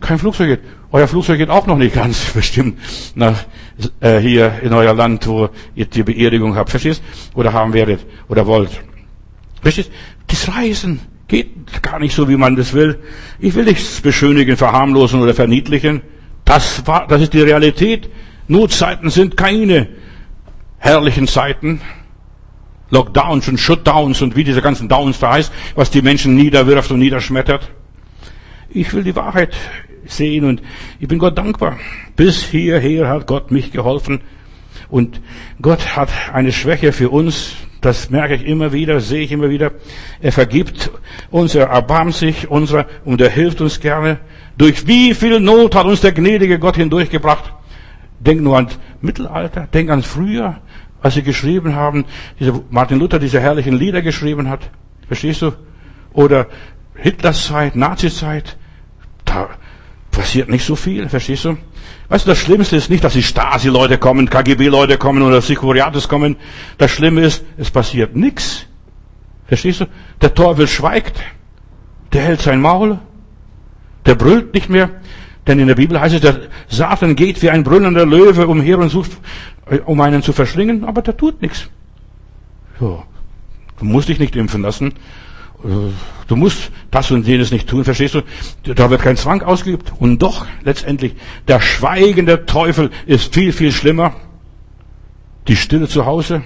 [0.00, 0.60] kein Flugzeug geht.
[0.92, 2.78] Euer Flugzeug geht auch noch nicht ganz bestimmt
[3.14, 3.44] nach,
[4.00, 7.02] äh, hier in euer Land, wo ihr die Beerdigung habt, verstehst?
[7.34, 8.70] Oder haben werdet, oder wollt.
[9.62, 9.90] Verstehst?
[10.28, 13.00] Das Reisen geht gar nicht so, wie man das will.
[13.38, 16.02] Ich will nichts beschönigen, verharmlosen oder verniedlichen.
[16.44, 18.08] Das war, das ist die Realität.
[18.48, 19.88] Notzeiten sind keine
[20.78, 21.80] herrlichen Zeiten.
[22.90, 27.00] Lockdowns und Shutdowns und wie diese ganzen Downs da heißt, was die Menschen niederwirft und
[27.00, 27.68] niederschmettert.
[28.68, 29.56] Ich will die Wahrheit
[30.08, 30.62] sehen und
[31.00, 31.78] ich bin Gott dankbar.
[32.16, 34.20] Bis hierher hat Gott mich geholfen
[34.88, 35.20] und
[35.60, 37.56] Gott hat eine Schwäche für uns.
[37.80, 39.72] Das merke ich immer wieder, sehe ich immer wieder.
[40.20, 40.90] Er vergibt
[41.30, 44.18] uns, er erbarmt sich unserer und er hilft uns gerne.
[44.56, 47.52] Durch wie viel Not hat uns der gnädige Gott hindurchgebracht?
[48.18, 50.62] Denk nur ans Mittelalter, denk ans Frühjahr,
[51.02, 52.06] als sie geschrieben haben,
[52.40, 54.70] dieser Martin Luther diese herrlichen Lieder geschrieben hat.
[55.06, 55.52] Verstehst du?
[56.12, 56.46] Oder
[56.94, 58.56] Hitlers Zeit, Nazizeit.
[59.24, 59.50] Da
[60.16, 61.58] passiert nicht so viel, verstehst du?
[62.08, 66.36] Weißt du, das Schlimmste ist nicht, dass die Stasi-Leute kommen, KGB-Leute kommen oder Sikuriates kommen.
[66.78, 68.66] Das Schlimme ist, es passiert nichts.
[69.46, 69.86] Verstehst du?
[70.22, 71.22] Der Teufel schweigt.
[72.12, 72.98] Der hält sein Maul.
[74.06, 74.90] Der brüllt nicht mehr.
[75.46, 78.88] Denn in der Bibel heißt es, der Satan geht wie ein brüllender Löwe umher und
[78.88, 79.12] sucht,
[79.70, 81.68] äh, um einen zu verschlingen, aber der tut nichts.
[82.80, 83.04] So.
[83.78, 84.94] Du musst dich nicht impfen lassen.
[85.62, 88.22] Du musst das und jenes nicht tun, verstehst du?
[88.74, 89.92] Da wird kein Zwang ausgeübt.
[89.98, 91.14] Und doch, letztendlich,
[91.48, 94.14] der schweigende Teufel ist viel, viel schlimmer.
[95.48, 96.42] Die Stille zu Hause.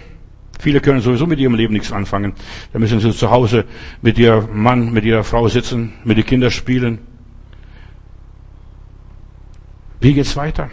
[0.61, 2.35] Viele können sowieso mit ihrem Leben nichts anfangen.
[2.73, 3.65] Da müssen sie zu Hause
[4.03, 6.99] mit ihrem Mann, mit ihrer Frau sitzen, mit den Kindern spielen.
[10.01, 10.71] Wie geht's weiter?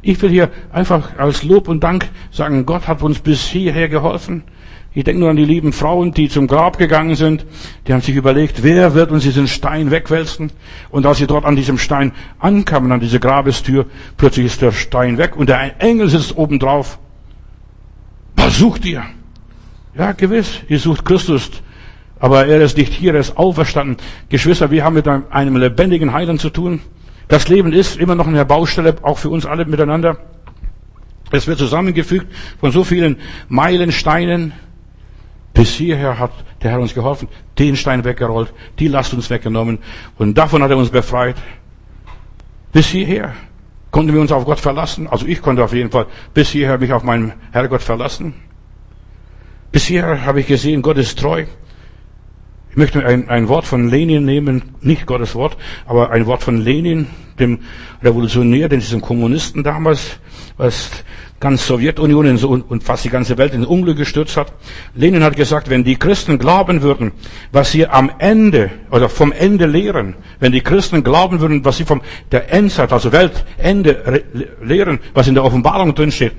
[0.00, 4.44] Ich will hier einfach als Lob und Dank sagen, Gott hat uns bis hierher geholfen.
[4.96, 7.44] Ich denke nur an die lieben Frauen, die zum Grab gegangen sind.
[7.86, 10.52] Die haben sich überlegt, wer wird uns diesen Stein wegwälzen?
[10.90, 13.86] Und als sie dort an diesem Stein ankamen, an diese Grabestür,
[14.16, 17.00] plötzlich ist der Stein weg und der Engel sitzt oben drauf.
[18.36, 19.02] Was sucht ihr?
[19.96, 21.50] Ja, gewiss, ihr sucht Christus.
[22.20, 23.96] Aber er ist nicht hier, er ist auferstanden.
[24.28, 26.80] Geschwister, wir haben mit einem lebendigen Heiland zu tun.
[27.26, 30.18] Das Leben ist immer noch eine Baustelle, auch für uns alle miteinander.
[31.32, 32.26] Es wird zusammengefügt
[32.60, 33.16] von so vielen
[33.48, 34.52] Meilensteinen.
[35.54, 36.32] Bis hierher hat
[36.62, 37.28] der Herr uns geholfen,
[37.58, 39.78] den Stein weggerollt, die Last uns weggenommen
[40.18, 41.36] und davon hat er uns befreit.
[42.72, 43.34] Bis hierher
[43.92, 45.06] konnten wir uns auf Gott verlassen.
[45.06, 48.34] Also ich konnte auf jeden Fall bis hierher mich auf meinen Herrgott verlassen.
[49.70, 51.44] Bis hierher habe ich gesehen, Gott ist treu.
[52.70, 56.58] Ich möchte ein, ein Wort von Lenin nehmen, nicht Gottes Wort, aber ein Wort von
[56.58, 57.06] Lenin,
[57.38, 57.60] dem
[58.02, 60.18] Revolutionär, diesem Kommunisten damals,
[60.56, 60.90] was
[61.40, 64.52] ganz Sowjetunion und fast die ganze Welt in Unglück gestürzt hat.
[64.94, 67.12] Lenin hat gesagt, wenn die Christen glauben würden,
[67.52, 71.84] was sie am Ende oder vom Ende lehren, wenn die Christen glauben würden, was sie
[71.84, 74.24] vom der Endzeit, also Weltende
[74.62, 76.32] lehren, was in der Offenbarung drin steht,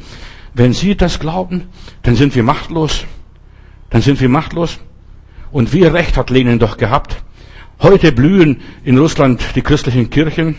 [0.55, 1.67] wenn sie das glauben,
[2.01, 3.05] dann sind wir machtlos.
[3.89, 4.79] Dann sind wir machtlos.
[5.51, 7.23] Und wie recht hat Lenin doch gehabt.
[7.81, 10.55] Heute blühen in Russland die christlichen Kirchen,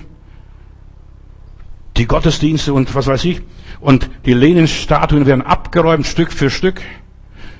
[1.96, 3.40] die Gottesdienste und was weiß ich.
[3.80, 6.80] Und die Lenin-Statuen werden abgeräumt, Stück für Stück.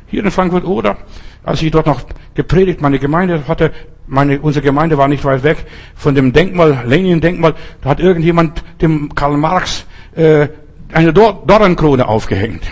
[0.09, 0.97] Hier in Frankfurt oder
[1.43, 2.01] als ich dort noch
[2.35, 3.73] gepredigt, meine Gemeinde hatte,
[4.09, 5.64] meine, unsere Gemeinde war nicht weit weg
[5.95, 10.49] von dem Denkmal, Lenin-Denkmal, da hat irgendjemand dem Karl Marx äh,
[10.93, 12.62] eine Dor Dornenkrone aufgehängt.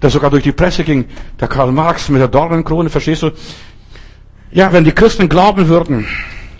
[0.00, 1.06] Das sogar durch die Presse ging,
[1.40, 3.30] der Karl Marx mit der Dornenkrone, verstehst du?
[4.50, 6.06] Ja, wenn die Christen glauben würden,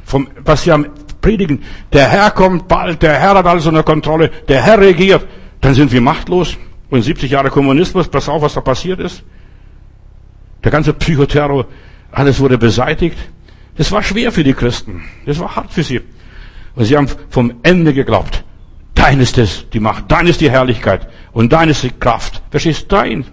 [0.04, 0.86] vom, was sie am
[1.20, 1.62] predigen,
[1.92, 5.26] der Herr kommt bald, der Herr hat alles unter Kontrolle, der Herr regiert,
[5.66, 6.56] dann sind wir machtlos.
[6.90, 9.24] Und 70 Jahre Kommunismus, pass auf, was da passiert ist.
[10.62, 11.66] Der ganze Psychoterror,
[12.12, 13.18] alles wurde beseitigt.
[13.76, 15.02] Das war schwer für die Christen.
[15.26, 16.02] Das war hart für sie.
[16.76, 18.44] Und sie haben vom Ende geglaubt.
[18.94, 22.42] Dein ist es, die Macht, dein ist die Herrlichkeit und dein ist die Kraft.
[22.50, 22.94] Verstehst du?
[22.94, 23.24] Dein.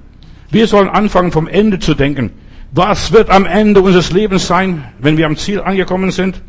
[0.49, 2.31] Wir sollen anfangen, vom Ende zu denken.
[2.71, 6.41] Was wird am Ende unseres Lebens sein, wenn wir am Ziel angekommen sind?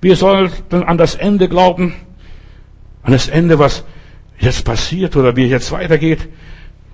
[0.00, 1.92] Wir sollten an das Ende glauben.
[3.02, 3.84] An das Ende, was
[4.38, 6.28] jetzt passiert oder wie jetzt weitergeht.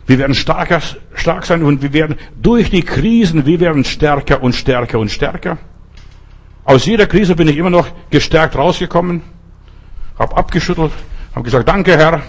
[0.06, 0.80] Wir werden starker,
[1.14, 5.58] stark sein und wir werden durch die Krisen, wir werden stärker und stärker und stärker.
[6.64, 9.22] Aus jeder Krise bin ich immer noch gestärkt rausgekommen,
[10.18, 10.92] habe abgeschüttelt,
[11.34, 12.22] habe gesagt, danke Herr.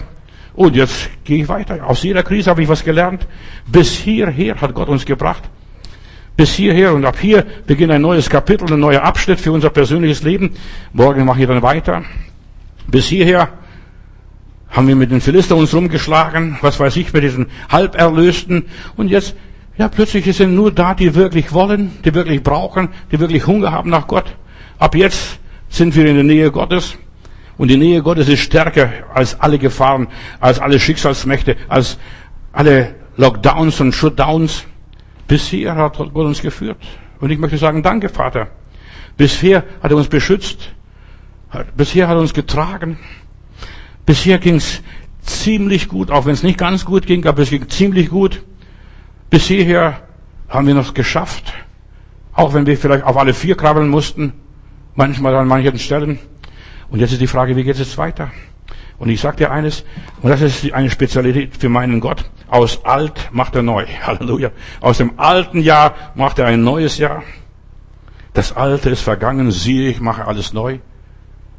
[0.54, 1.84] Und jetzt gehe ich weiter.
[1.84, 3.26] Aus jeder Krise habe ich was gelernt.
[3.66, 5.42] Bis hierher hat Gott uns gebracht.
[6.36, 10.22] Bis hierher und ab hier beginnt ein neues Kapitel, ein neuer Abschnitt für unser persönliches
[10.22, 10.54] Leben.
[10.92, 12.02] Morgen mache ich dann weiter.
[12.86, 13.48] Bis hierher
[14.74, 18.64] haben wir mit den Philister uns rumgeschlagen, was weiß ich, mit diesen Halberlösten.
[18.96, 19.36] Und jetzt,
[19.78, 23.88] ja, plötzlich sind nur da, die wirklich wollen, die wirklich brauchen, die wirklich Hunger haben
[23.88, 24.34] nach Gott.
[24.78, 26.98] Ab jetzt sind wir in der Nähe Gottes.
[27.56, 30.08] Und die Nähe Gottes ist stärker als alle Gefahren,
[30.40, 31.98] als alle Schicksalsmächte, als
[32.52, 34.64] alle Lockdowns und Shutdowns.
[35.28, 36.78] Bisher hat Gott uns geführt.
[37.20, 38.48] Und ich möchte sagen, danke, Vater.
[39.16, 40.72] Bisher hat er uns beschützt.
[41.76, 42.98] Bisher hat er uns getragen.
[44.06, 44.82] Bisher ging es
[45.22, 48.42] ziemlich gut, auch wenn es nicht ganz gut ging, aber es ging ziemlich gut.
[49.30, 50.02] Bis hierher
[50.48, 51.52] haben wir noch geschafft,
[52.32, 54.34] auch wenn wir vielleicht auf alle vier krabbeln mussten,
[54.94, 56.18] manchmal an manchen Stellen.
[56.90, 58.30] Und jetzt ist die Frage, wie geht es jetzt weiter?
[58.98, 59.84] Und ich sage dir eines,
[60.22, 62.30] und das ist eine Spezialität für meinen Gott.
[62.48, 63.86] Aus alt macht er neu.
[64.02, 64.50] Halleluja.
[64.80, 67.22] Aus dem alten Jahr macht er ein neues Jahr.
[68.34, 70.78] Das Alte ist vergangen, siehe, ich mache alles neu.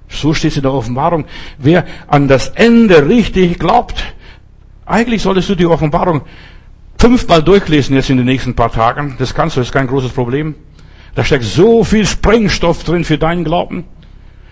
[0.10, 1.26] So steht es in der Offenbarung.
[1.58, 4.04] Wer an das Ende richtig glaubt,
[4.86, 6.22] eigentlich solltest du die Offenbarung
[6.98, 9.16] fünfmal durchlesen jetzt in den nächsten paar Tagen.
[9.18, 10.56] Das kannst du, das ist kein großes Problem.
[11.16, 13.86] Da steckt so viel Sprengstoff drin für deinen Glauben.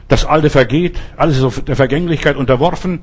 [0.07, 3.01] Das Alte vergeht, alles ist auf der Vergänglichkeit unterworfen.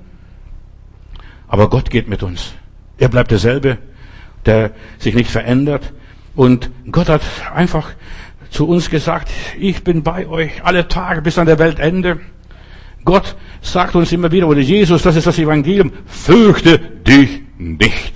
[1.48, 2.52] Aber Gott geht mit uns.
[2.98, 3.78] Er bleibt derselbe,
[4.46, 5.92] der sich nicht verändert.
[6.36, 7.22] Und Gott hat
[7.54, 7.90] einfach
[8.50, 12.20] zu uns gesagt, ich bin bei euch alle Tage bis an der Weltende.
[13.04, 18.14] Gott sagt uns immer wieder, oder Jesus, das ist das Evangelium, fürchte dich nicht.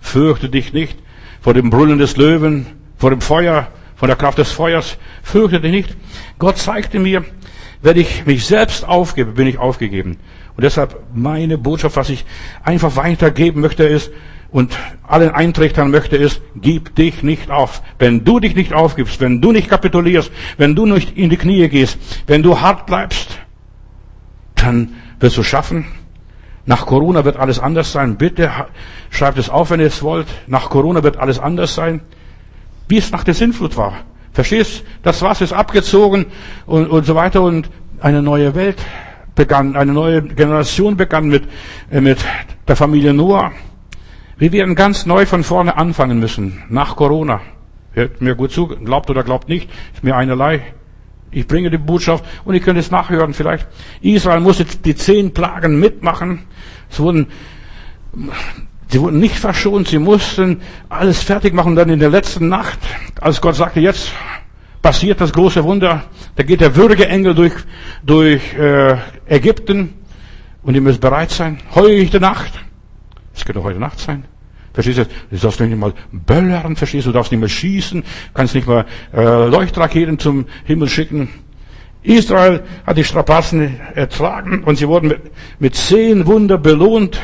[0.00, 0.98] Fürchte dich nicht
[1.40, 2.66] vor dem Brüllen des Löwen,
[2.96, 4.98] vor dem Feuer, vor der Kraft des Feuers.
[5.22, 5.96] Fürchte dich nicht.
[6.38, 7.24] Gott zeigte mir,
[7.82, 10.18] wenn ich mich selbst aufgebe, bin ich aufgegeben.
[10.56, 12.24] Und deshalb meine Botschaft, was ich
[12.64, 14.10] einfach weitergeben möchte, ist,
[14.50, 17.82] und allen eintrichtern möchte, ist, gib dich nicht auf.
[17.98, 21.68] Wenn du dich nicht aufgibst, wenn du nicht kapitulierst, wenn du nicht in die Knie
[21.68, 23.38] gehst, wenn du hart bleibst,
[24.56, 25.86] dann wirst du schaffen.
[26.64, 28.16] Nach Corona wird alles anders sein.
[28.16, 28.50] Bitte
[29.10, 30.26] schreibt es auf, wenn ihr es wollt.
[30.48, 32.00] Nach Corona wird alles anders sein.
[32.88, 33.94] Wie es nach der Sinnflut war.
[34.32, 34.84] Verstehst?
[35.02, 36.26] Das Wasser ist abgezogen
[36.66, 38.76] und, und so weiter und eine neue Welt
[39.34, 41.44] begann, eine neue Generation begann mit,
[41.90, 42.18] äh, mit
[42.66, 43.52] der Familie Noah.
[44.36, 47.40] Wir werden ganz neu von vorne anfangen müssen, nach Corona.
[47.92, 50.74] Hört mir gut zu, glaubt oder glaubt nicht, ist mir einerlei.
[51.30, 53.66] Ich bringe die Botschaft und ihr könnt es nachhören vielleicht.
[54.00, 56.44] Israel musste die zehn Plagen mitmachen.
[56.90, 57.26] Es wurden,
[58.88, 61.70] sie wurden nicht verschont, sie mussten alles fertig machen.
[61.70, 62.78] Und dann in der letzten Nacht,
[63.20, 64.12] als Gott sagte, jetzt
[64.82, 66.04] passiert das große Wunder,
[66.36, 67.54] da geht der Würgeengel durch,
[68.04, 68.96] durch äh,
[69.26, 69.94] Ägypten
[70.62, 71.58] und ihr müsst bereit sein.
[71.74, 72.52] Heute Nacht,
[73.34, 74.24] es könnte heute Nacht sein,
[74.76, 75.06] Verstehst du?
[75.30, 77.10] Du darfst nicht mal böllern, verstehst du?
[77.10, 78.04] Du darfst nicht mehr schießen,
[78.34, 81.30] kannst nicht mal äh, Leuchtraketen zum Himmel schicken.
[82.02, 85.20] Israel hat die Strapazen ertragen und sie wurden mit,
[85.58, 87.18] mit zehn Wunder belohnt.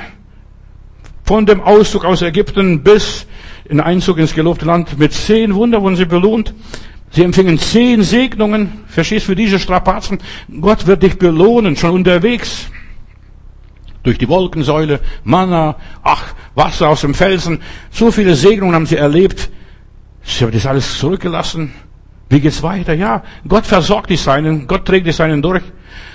[1.25, 3.27] Von dem Auszug aus Ägypten bis
[3.67, 4.99] in Einzug ins gelobte Land.
[4.99, 6.55] Mit zehn Wunder wurden sie belohnt.
[7.11, 8.81] Sie empfingen zehn Segnungen.
[8.87, 10.21] Verstehst du, für diese Strapazen?
[10.59, 12.71] Gott wird dich belohnen, schon unterwegs
[14.03, 17.61] durch die Wolkensäule, Manna, ach, Wasser aus dem Felsen.
[17.91, 19.51] So viele Segnungen haben sie erlebt.
[20.23, 21.73] Sie haben das alles zurückgelassen.
[22.29, 22.95] Wie geht's weiter?
[22.95, 25.63] Ja, Gott versorgt die Seinen, Gott trägt die Seinen durch.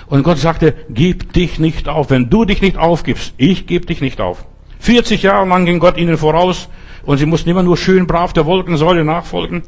[0.08, 2.10] Und Gott sagte, gib dich nicht auf.
[2.10, 4.46] Wenn du dich nicht aufgibst, ich gebe dich nicht auf.
[4.80, 6.70] 40 Jahre lang ging Gott ihnen voraus
[7.04, 9.64] und sie mussten immer nur schön brav der Wolkensäule nachfolgen.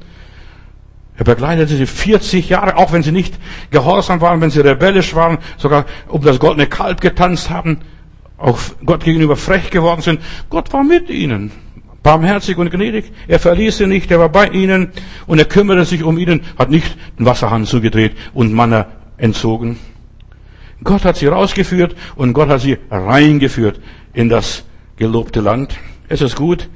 [1.17, 3.35] Er begleitete sie 40 Jahre, auch wenn sie nicht
[3.71, 7.79] gehorsam waren, wenn sie rebellisch waren, sogar um das goldene Kalb getanzt haben,
[8.39, 10.21] auch Gott gegenüber frech geworden sind.
[10.49, 11.51] Gott war mit ihnen.
[12.01, 13.11] Barmherzig und gnädig.
[13.27, 14.91] Er verließ sie nicht, er war bei ihnen
[15.27, 18.87] und er kümmerte sich um ihnen, hat nicht den Wasserhahn zugedreht und Manna
[19.17, 19.77] entzogen.
[20.83, 23.81] Gott hat sie rausgeführt und Gott hat sie reingeführt
[24.13, 24.63] in das
[24.95, 25.77] gelobte Land.
[26.07, 26.69] Es ist gut,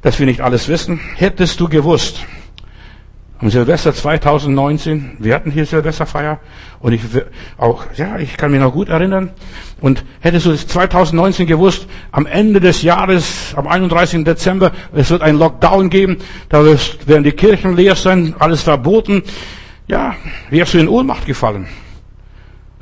[0.00, 0.98] dass wir nicht alles wissen.
[1.16, 2.24] Hättest du gewusst,
[3.44, 6.40] am Silvester 2019, wir hatten hier Silvesterfeier
[6.80, 7.02] und ich
[7.58, 9.32] auch, ja, ich kann mich noch gut erinnern.
[9.82, 14.24] Und hättest du 2019 gewusst, am Ende des Jahres, am 31.
[14.24, 16.16] Dezember, es wird ein Lockdown geben,
[16.48, 19.22] da werden die Kirchen leer sein, alles verboten.
[19.88, 20.14] Ja,
[20.48, 21.66] wärst du in Ohnmacht gefallen.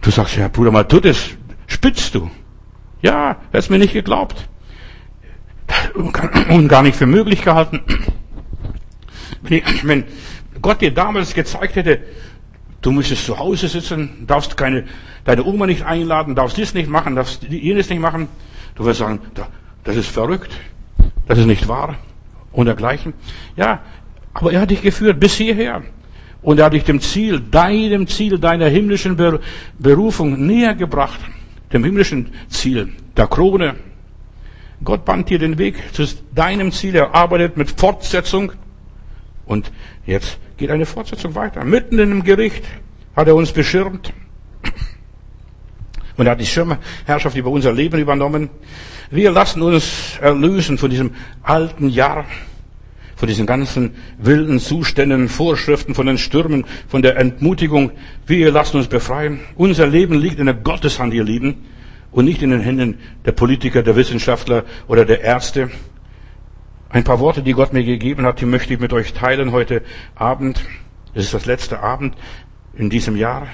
[0.00, 1.30] Du sagst, ja, Bruder mal, tut es,
[1.66, 2.30] spitzt du.
[3.00, 4.48] Ja, hättest mir nicht geglaubt.
[5.94, 7.80] Und gar nicht für möglich gehalten.
[9.82, 10.04] Wenn
[10.62, 12.00] Gott dir damals gezeigt hätte,
[12.80, 14.84] du müsstest zu Hause sitzen, darfst keine,
[15.24, 18.28] deine Oma nicht einladen, darfst dies nicht machen, darfst jenes nicht machen,
[18.76, 19.20] du wirst sagen,
[19.84, 20.52] das ist verrückt,
[21.26, 21.96] das ist nicht wahr
[22.52, 23.12] und dergleichen.
[23.56, 23.80] Ja,
[24.34, 25.82] aber er hat dich geführt bis hierher.
[26.42, 29.16] Und er hat dich dem Ziel, deinem Ziel, deiner himmlischen
[29.78, 31.20] Berufung näher gebracht.
[31.72, 33.76] Dem himmlischen Ziel, der Krone.
[34.82, 36.04] Gott band dir den Weg zu
[36.34, 36.96] deinem Ziel.
[36.96, 38.52] Er arbeitet mit Fortsetzung.
[39.46, 39.70] Und
[40.04, 41.64] jetzt geht eine Fortsetzung weiter.
[41.64, 42.62] Mitten in dem Gericht
[43.16, 44.12] hat er uns beschirmt.
[46.16, 48.48] Und hat die Schirmherrschaft über unser Leben übernommen.
[49.10, 51.10] Wir lassen uns erlösen von diesem
[51.42, 52.26] alten Jahr
[53.16, 57.92] von diesen ganzen wilden Zuständen, Vorschriften, von den Stürmen, von der Entmutigung.
[58.26, 59.40] Wir lassen uns befreien.
[59.56, 61.64] Unser Leben liegt in der Gotteshand, ihr Lieben,
[62.10, 65.70] und nicht in den Händen der Politiker, der Wissenschaftler oder der Ärzte.
[66.92, 69.80] Ein paar Worte, die Gott mir gegeben hat, die möchte ich mit euch teilen heute
[70.14, 70.62] Abend.
[71.14, 72.14] Es ist das letzte Abend
[72.74, 73.46] in diesem Jahr.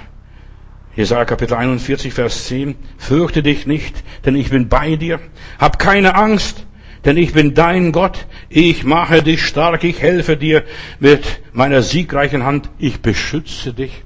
[0.97, 2.75] Jesaja Kapitel 41, Vers 10.
[2.97, 5.21] Fürchte dich nicht, denn ich bin bei dir.
[5.61, 6.67] Hab keine Angst,
[7.05, 10.65] denn ich bin dein Gott, ich mache dich stark, ich helfe dir
[10.99, 14.03] mit meiner siegreichen Hand, ich beschütze dich.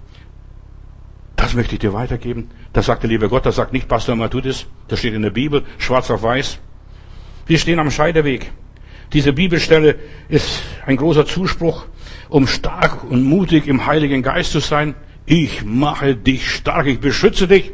[1.36, 2.50] Das möchte ich dir weitergeben.
[2.74, 5.64] Das sagt der liebe Gott, das sagt nicht Pastor Matudis, das steht in der Bibel,
[5.78, 6.58] schwarz auf weiß.
[7.46, 8.52] Wir stehen am Scheideweg.
[9.12, 9.96] Diese Bibelstelle
[10.28, 11.84] ist ein großer Zuspruch,
[12.28, 14.94] um stark und mutig im Heiligen Geist zu sein.
[15.26, 17.72] Ich mache dich stark, ich beschütze dich.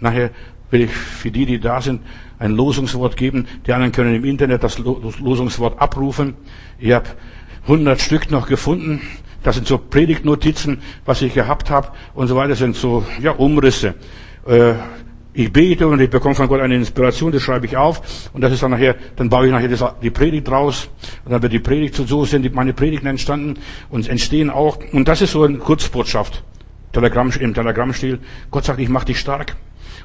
[0.00, 0.30] Nachher
[0.70, 2.00] will ich für die, die da sind,
[2.38, 3.46] ein Losungswort geben.
[3.66, 6.34] Die anderen können im Internet das Losungswort abrufen.
[6.78, 7.08] Ich habe
[7.64, 9.00] 100 Stück noch gefunden.
[9.42, 12.50] Das sind so Predigtnotizen, was ich gehabt habe und so weiter.
[12.50, 13.94] Das sind so ja, Umrisse.
[14.46, 14.74] Äh,
[15.36, 18.30] ich bete und ich bekomme von Gott eine Inspiration, das schreibe ich auf.
[18.32, 20.88] Und das ist dann nachher, dann baue ich nachher das, die Predigt raus.
[21.24, 23.58] Und dann wird die Predigt, so sind meine Predigten entstanden
[23.90, 24.78] und entstehen auch.
[24.92, 26.44] Und das ist so eine Kurzbotschaft,
[26.92, 28.20] Telegramm, im Telegrammstil.
[28.52, 29.56] Gott sagt, ich mache dich stark.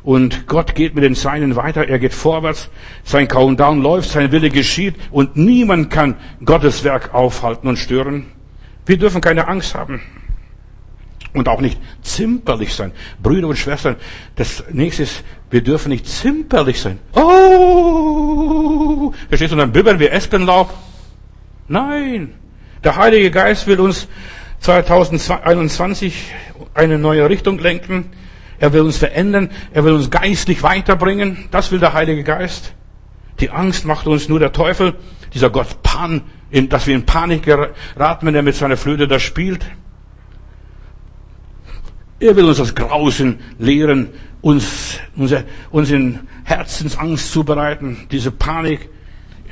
[0.01, 2.69] Und Gott geht mit den Seinen weiter, er geht vorwärts,
[3.03, 4.95] sein Countdown läuft, sein Wille geschieht.
[5.11, 8.25] Und niemand kann Gottes Werk aufhalten und stören.
[8.87, 10.01] Wir dürfen keine Angst haben
[11.33, 12.91] und auch nicht zimperlich sein.
[13.21, 13.95] Brüder und Schwestern,
[14.35, 16.99] das nächste ist, wir dürfen nicht zimperlich sein.
[17.13, 20.73] Oh, verstehst du, dann bibbern wir Espenlaub.
[21.67, 22.33] Nein,
[22.83, 24.07] der Heilige Geist will uns
[24.61, 26.31] 2021
[26.73, 28.09] eine neue Richtung lenken.
[28.59, 29.49] Er will uns verändern.
[29.73, 31.47] Er will uns geistlich weiterbringen.
[31.51, 32.73] Das will der Heilige Geist.
[33.39, 34.95] Die Angst macht uns nur der Teufel,
[35.33, 39.65] dieser Gott Pan, dass wir in Panik geraten, wenn er mit seiner Flöte da spielt.
[42.19, 44.09] Er will uns das Grausen lehren,
[44.41, 48.89] uns, unser, uns in Herzensangst zubereiten, diese Panik,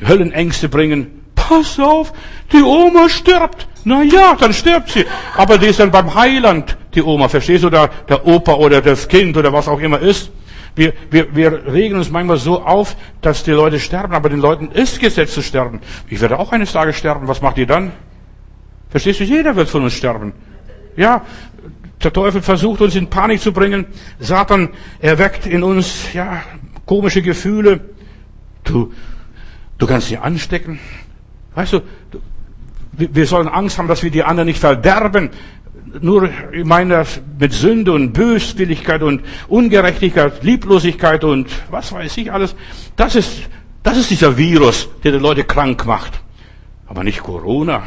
[0.06, 1.22] Höllenängste bringen.
[1.36, 2.14] Pass auf,
[2.52, 3.68] die Oma stirbt.
[3.84, 5.06] Na ja, dann stirbt sie.
[5.38, 9.08] Aber die ist dann beim Heiland die Oma, verstehst du, der, der Opa oder das
[9.08, 10.32] Kind oder was auch immer ist.
[10.76, 14.70] Wir, wir, wir regen uns manchmal so auf, dass die Leute sterben, aber den Leuten
[14.72, 15.80] ist gesetzt zu sterben.
[16.10, 17.92] Ich werde auch eines Tages sterben, was macht ihr dann?
[18.90, 20.34] Verstehst du, jeder wird von uns sterben.
[20.96, 21.22] Ja,
[22.04, 23.86] der Teufel versucht uns in Panik zu bringen.
[24.20, 24.70] Satan
[25.00, 26.44] erweckt in uns, ja,
[26.86, 27.80] komische Gefühle.
[28.64, 28.94] Du,
[29.78, 30.80] du kannst sie anstecken.
[31.56, 31.82] Weißt du,
[32.92, 35.32] wir sollen Angst haben, dass wir die anderen nicht verderben
[36.02, 37.06] nur, ich meine,
[37.40, 42.56] mit Sünde und Böswilligkeit und Ungerechtigkeit, Lieblosigkeit und was weiß ich alles,
[42.96, 43.42] das ist,
[43.84, 46.20] das ist dieser Virus, der die Leute krank macht.
[46.88, 47.84] Aber nicht Corona.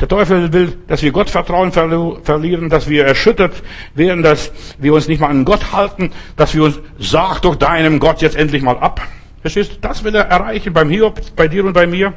[0.00, 3.62] Der Teufel will, dass wir Gottvertrauen verlieren, dass wir erschüttert
[3.94, 7.98] werden, dass wir uns nicht mal an Gott halten, dass wir uns, sag doch deinem
[7.98, 9.06] Gott jetzt endlich mal ab.
[9.42, 9.76] Verstehst du?
[9.82, 12.14] Das will er erreichen beim Hiob, bei dir und bei mir.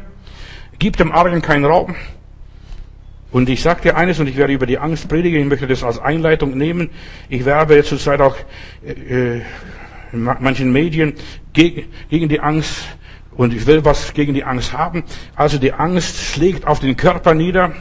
[0.79, 1.95] Gib dem Argen keinen Raum.
[3.31, 5.83] Und ich sage dir eines, und ich werde über die Angst predigen, ich möchte das
[5.83, 6.89] als Einleitung nehmen.
[7.27, 8.37] Ich werbe jetzt zurzeit auch
[8.85, 9.41] äh,
[10.13, 11.15] in manchen Medien
[11.51, 12.85] gegen, gegen die Angst
[13.35, 15.03] und ich will was gegen die Angst haben.
[15.35, 17.73] Also die Angst schlägt auf den Körper nieder.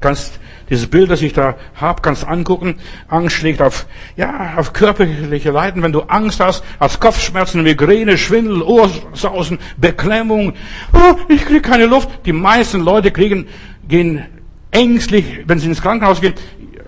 [0.00, 0.38] Kannst
[0.70, 2.76] dieses Bild, das ich da habe, kannst angucken.
[3.08, 3.86] Angst schlägt auf,
[4.16, 5.82] ja, auf körperliche Leiden.
[5.82, 10.52] Wenn du Angst hast, hast Kopfschmerzen, Migräne, Schwindel, Ohrsausen, Beklemmung.
[10.92, 12.10] Oh, ich kriege keine Luft.
[12.26, 13.48] Die meisten Leute kriegen,
[13.88, 14.24] gehen
[14.70, 16.34] ängstlich, wenn sie ins Krankenhaus gehen.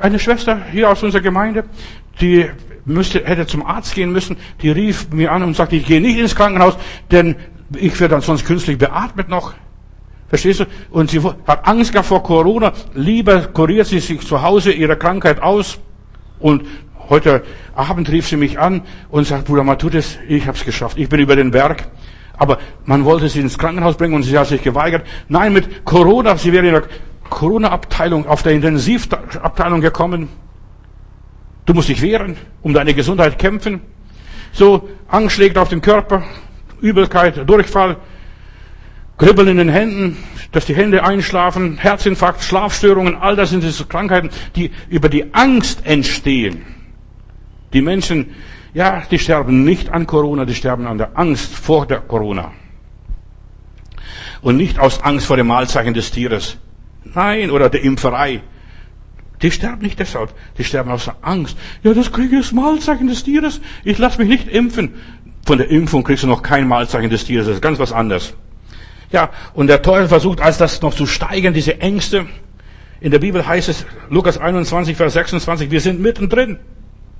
[0.01, 1.65] Eine Schwester hier aus unserer Gemeinde,
[2.21, 2.49] die
[2.85, 6.19] müsste, hätte zum Arzt gehen müssen, die rief mir an und sagte, ich gehe nicht
[6.19, 6.77] ins Krankenhaus,
[7.11, 7.37] denn
[7.77, 9.55] ich werde dann sonst künstlich beatmet noch.
[10.29, 10.65] Verstehst du?
[10.91, 12.73] Und sie hat Angst gehabt vor Corona.
[12.95, 15.79] Lieber kuriert sie sich zu Hause ihre Krankheit aus.
[16.39, 16.65] Und
[17.09, 17.43] heute
[17.75, 20.99] Abend rief sie mich an und sagt, Bruder Matutes, ich habe es geschafft.
[20.99, 21.89] Ich bin über den Berg.
[22.37, 25.07] Aber man wollte sie ins Krankenhaus bringen und sie hat sich geweigert.
[25.29, 26.85] Nein, mit Corona, sie wäre in der
[27.29, 30.29] Corona-Abteilung, auf der Intensivabteilung gekommen.
[31.67, 33.81] Du musst dich wehren, um deine Gesundheit kämpfen.
[34.53, 36.23] So, Angst schlägt auf den Körper,
[36.81, 37.97] Übelkeit, Durchfall,
[39.19, 40.17] Kribbeln in den Händen,
[40.53, 45.85] dass die Hände einschlafen, Herzinfarkt, Schlafstörungen, all das sind diese Krankheiten, die über die Angst
[45.85, 46.65] entstehen.
[47.73, 48.31] Die Menschen,
[48.73, 52.53] ja, die sterben nicht an Corona, die sterben an der Angst vor der Corona.
[54.41, 56.57] Und nicht aus Angst vor dem Mahlzeichen des Tieres.
[57.05, 58.41] Nein, oder der Impferei.
[59.43, 61.57] Die sterben nicht deshalb, die sterben aus Angst.
[61.83, 63.61] Ja, das kriege ich das Mahlzeichen des Tieres.
[63.85, 64.95] Ich lasse mich nicht impfen.
[65.51, 68.35] Von der Impfung kriegst du noch kein Mahlzeichen des Tieres, das ist ganz was anderes.
[69.11, 72.27] Ja, und der Teufel versucht, als das noch zu steigern, diese Ängste.
[73.01, 76.61] In der Bibel heißt es, Lukas 21, Vers 26, wir sind mittendrin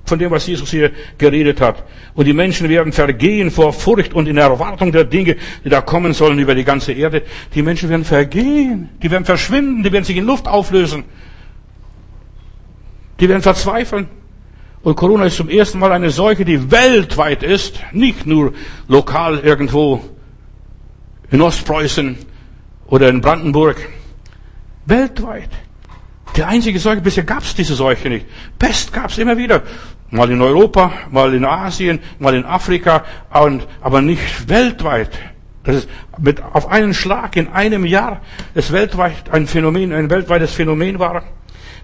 [0.05, 1.83] von dem, was Jesus hier geredet hat.
[2.13, 6.13] Und die Menschen werden vergehen vor Furcht und in Erwartung der Dinge, die da kommen
[6.13, 7.23] sollen über die ganze Erde.
[7.53, 11.03] Die Menschen werden vergehen, die werden verschwinden, die werden sich in Luft auflösen.
[13.19, 14.07] Die werden verzweifeln.
[14.83, 18.53] Und Corona ist zum ersten Mal eine Seuche, die weltweit ist, nicht nur
[18.87, 20.03] lokal irgendwo
[21.29, 22.17] in Ostpreußen
[22.87, 23.77] oder in Brandenburg.
[24.85, 25.49] Weltweit.
[26.35, 28.25] Die einzige Seuche, bisher gab es diese Seuche nicht.
[28.57, 29.61] Pest gab es immer wieder.
[30.09, 35.11] Mal in Europa, mal in Asien, mal in Afrika, aber nicht weltweit.
[35.63, 38.21] Das ist mit, auf einen Schlag in einem Jahr
[38.55, 41.23] das weltweit ein Phänomen, ein weltweites Phänomen war.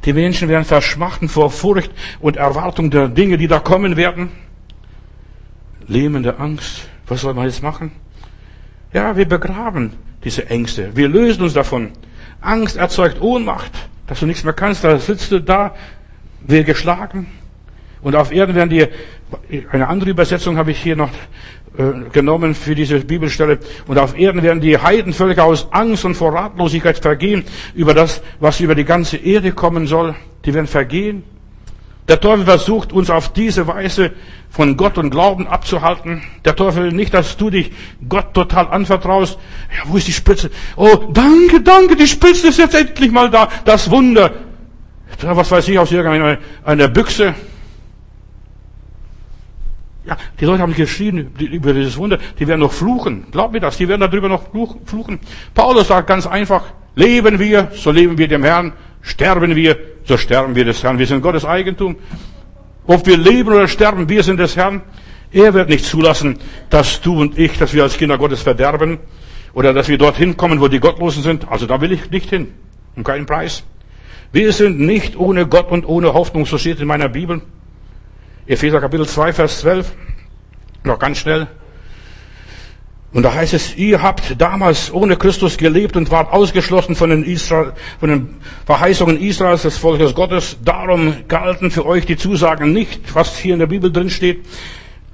[0.06, 4.32] Die Menschen werden verschmachten vor Furcht und Erwartung der Dinge, die da kommen werden.
[5.88, 6.88] Lähmende Angst.
[7.08, 7.92] Was soll man jetzt machen?
[8.94, 9.94] Ja, wir begraben
[10.24, 10.96] diese Ängste.
[10.96, 11.92] Wir lösen uns davon.
[12.42, 13.72] Angst erzeugt Ohnmacht,
[14.08, 14.84] dass du nichts mehr kannst.
[14.84, 15.76] Da sitzt du da,
[16.42, 17.28] wir geschlagen.
[18.02, 18.88] Und auf Erden werden die,
[19.72, 21.10] eine andere Übersetzung habe ich hier noch
[22.12, 23.60] genommen für diese Bibelstelle.
[23.88, 27.44] Und auf Erden werden die Heidenvölker aus Angst und vor Ratlosigkeit vergehen
[27.76, 30.16] über das, was über die ganze Erde kommen soll.
[30.46, 31.24] Die werden vergehen.
[32.08, 34.12] Der Teufel versucht uns auf diese Weise
[34.50, 36.24] von Gott und Glauben abzuhalten.
[36.46, 37.72] Der Teufel will nicht, dass du dich
[38.08, 39.38] Gott total anvertraust.
[39.76, 40.50] Ja, wo ist die Spritze?
[40.78, 43.50] Oh, danke, danke, die Spritze ist jetzt endlich mal da.
[43.66, 44.32] Das Wunder.
[45.22, 47.34] Was weiß ich aus irgendeiner einer Büchse.
[50.08, 52.18] Ja, die Leute haben geschrien über dieses Wunder.
[52.40, 53.26] Die werden noch fluchen.
[53.30, 53.76] Glaub mir das.
[53.76, 54.44] Die werden darüber noch
[54.86, 55.20] fluchen.
[55.54, 56.64] Paulus sagt ganz einfach,
[56.96, 58.72] leben wir, so leben wir dem Herrn.
[59.02, 60.98] Sterben wir, so sterben wir des Herrn.
[60.98, 61.98] Wir sind Gottes Eigentum.
[62.86, 64.82] Ob wir leben oder sterben, wir sind des Herrn.
[65.34, 66.38] Er wird nicht zulassen,
[66.70, 69.00] dass du und ich, dass wir als Kinder Gottes verderben
[69.54, 71.50] oder dass wir dorthin kommen, wo die Gottlosen sind.
[71.52, 72.54] Also da will ich nicht hin.
[72.96, 73.64] Um keinen Preis.
[74.32, 77.42] Wir sind nicht ohne Gott und ohne Hoffnung, so steht in meiner Bibel.
[78.48, 79.92] Epheser Kapitel 2, Vers 12.
[80.86, 81.48] Noch ganz schnell.
[83.12, 87.24] Und da heißt es, ihr habt damals ohne Christus gelebt und wart ausgeschlossen von den,
[87.26, 88.36] Israel, von den
[88.66, 90.58] Verheißungen Israels, des Volkes Gottes.
[90.64, 94.46] Darum galten für euch die Zusagen nicht, was hier in der Bibel drin steht,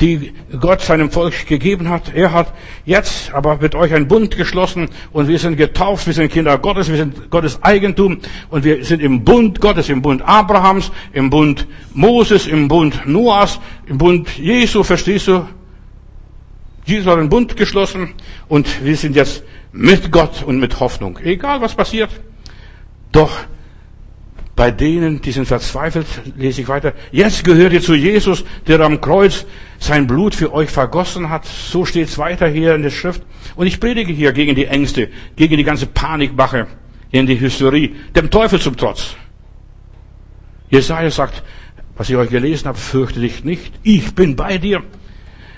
[0.01, 2.13] die Gott seinem Volk gegeben hat.
[2.13, 2.53] Er hat
[2.85, 6.89] jetzt aber mit euch einen Bund geschlossen und wir sind getauft, wir sind Kinder Gottes,
[6.89, 8.19] wir sind Gottes Eigentum
[8.49, 13.59] und wir sind im Bund Gottes, im Bund Abrahams, im Bund Moses, im Bund Noahs,
[13.85, 15.47] im Bund Jesu, verstehst du?
[16.85, 18.13] Jesus hat einen Bund geschlossen
[18.49, 21.17] und wir sind jetzt mit Gott und mit Hoffnung.
[21.23, 22.09] Egal was passiert.
[23.11, 23.31] Doch
[24.55, 26.05] bei denen, die sind verzweifelt,
[26.37, 26.93] lese ich weiter.
[27.11, 29.45] Jetzt gehört ihr zu Jesus, der am Kreuz
[29.79, 31.45] sein Blut für euch vergossen hat.
[31.45, 33.23] So steht es weiter hier in der Schrift.
[33.55, 36.67] Und ich predige hier gegen die Ängste, gegen die ganze Panikmache,
[37.11, 39.15] gegen die Hysterie, dem Teufel zum Trotz.
[40.69, 41.43] Jesaja sagt,
[41.95, 43.73] was ich euch gelesen habe, fürchte dich nicht.
[43.81, 44.83] Ich bin bei dir.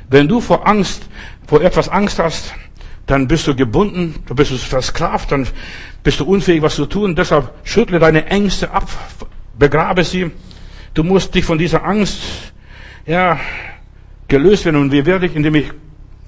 [0.09, 1.03] Wenn du vor Angst,
[1.47, 2.53] vor etwas Angst hast,
[3.05, 5.47] dann bist du gebunden, du bist versklavt, dann
[6.03, 7.15] bist du unfähig, was zu tun.
[7.15, 8.89] Deshalb schüttle deine Ängste ab,
[9.57, 10.31] begrabe sie.
[10.93, 12.21] Du musst dich von dieser Angst,
[13.05, 13.39] ja,
[14.27, 14.81] gelöst werden.
[14.81, 15.71] Und wie werde ich, indem ich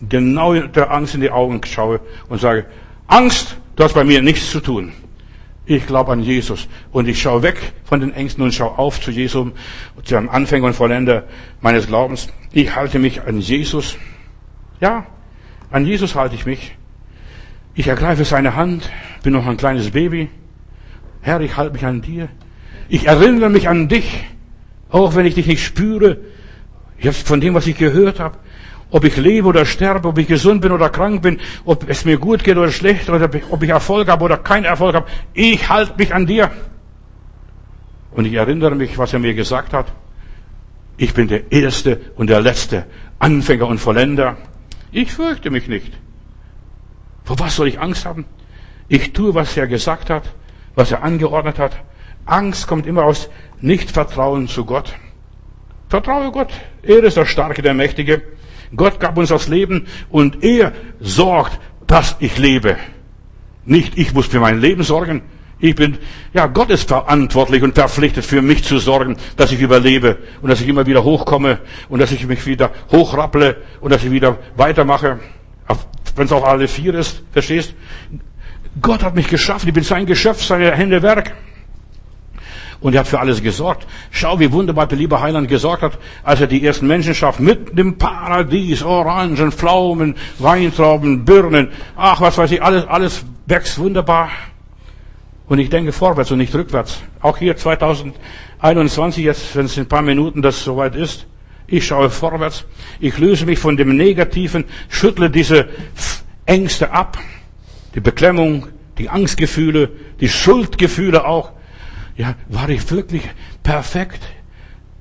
[0.07, 1.99] genau der Angst in die Augen schaue
[2.29, 2.65] und sage,
[3.07, 4.91] Angst, du hast bei mir nichts zu tun.
[5.65, 9.11] Ich glaube an Jesus und ich schaue weg von den Ängsten und schaue auf zu
[9.11, 9.49] Jesus,
[10.03, 11.23] zu einem Anfänger und Vollender
[11.59, 12.29] meines Glaubens.
[12.53, 13.97] Ich halte mich an Jesus.
[14.79, 15.05] Ja,
[15.71, 16.75] an Jesus halte ich mich.
[17.75, 18.89] Ich ergreife seine Hand,
[19.23, 20.29] bin noch ein kleines Baby.
[21.21, 22.29] Herr, ich halte mich an dir.
[22.89, 24.23] Ich erinnere mich an dich,
[24.89, 26.17] auch wenn ich dich nicht spüre.
[26.99, 28.37] Jetzt von dem, was ich gehört habe,
[28.89, 32.17] ob ich lebe oder sterbe, ob ich gesund bin oder krank bin, ob es mir
[32.17, 35.07] gut geht oder schlecht, oder ob ich Erfolg habe oder keinen Erfolg habe.
[35.33, 36.49] Ich halte mich an dir.
[38.11, 39.87] Und ich erinnere mich, was er mir gesagt hat.
[40.97, 42.85] Ich bin der Erste und der Letzte,
[43.19, 44.37] Anfänger und Vollender.
[44.97, 45.93] Ich fürchte mich nicht.
[47.23, 48.25] Vor was soll ich Angst haben?
[48.87, 50.23] Ich tue, was er gesagt hat,
[50.73, 51.73] was er angeordnet hat.
[52.25, 53.29] Angst kommt immer aus
[53.61, 54.95] Nichtvertrauen zu Gott.
[55.87, 56.51] Vertraue Gott.
[56.81, 58.23] Er ist der Starke, der Mächtige.
[58.75, 62.77] Gott gab uns das Leben und er sorgt, dass ich lebe.
[63.65, 65.21] Nicht ich muss für mein Leben sorgen.
[65.59, 65.97] Ich bin,
[66.33, 70.61] ja, Gott ist verantwortlich und verpflichtet für mich zu sorgen, dass ich überlebe und dass
[70.61, 75.19] ich immer wieder hochkomme und dass ich mich wieder hochrapple und dass ich wieder weitermache.
[76.15, 77.73] Wenn es auch alle vier ist, verstehst?
[78.81, 79.67] Gott hat mich geschaffen.
[79.67, 81.33] Ich bin sein Geschöpf, seine Hände Werk.
[82.79, 83.87] Und er hat für alles gesorgt.
[84.11, 87.39] Schau, wie wunderbar der liebe Heiland gesorgt hat, als er die ersten Menschen schafft.
[87.39, 91.69] Mitten im Paradies, Orangen, Pflaumen, Weintrauben, Birnen.
[91.95, 94.29] Ach, was weiß ich, alles, alles wächst wunderbar.
[95.47, 97.01] Und ich denke vorwärts und nicht rückwärts.
[97.21, 101.25] Auch hier 2021, jetzt, wenn es in ein paar Minuten das soweit ist.
[101.67, 102.65] Ich schaue vorwärts.
[102.99, 105.69] Ich löse mich von dem Negativen, schüttle diese
[106.45, 107.17] Ängste ab.
[107.95, 108.67] Die Beklemmung,
[108.97, 109.89] die Angstgefühle,
[110.19, 111.51] die Schuldgefühle auch.
[112.17, 113.23] Ja, war ich wirklich
[113.63, 114.23] perfekt?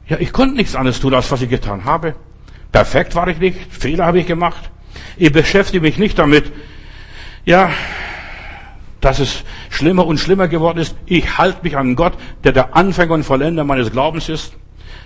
[0.08, 2.14] Ja, ich konnte nichts anderes tun, als was ich getan habe.
[2.70, 3.58] Perfekt war ich nicht.
[3.70, 4.70] Fehler habe ich gemacht.
[5.16, 6.52] Ich beschäftige mich nicht damit.
[7.44, 7.70] Ja,
[9.06, 10.96] dass es schlimmer und schlimmer geworden ist.
[11.06, 14.54] Ich halte mich an Gott, der der Anfänger und Vollender meines Glaubens ist.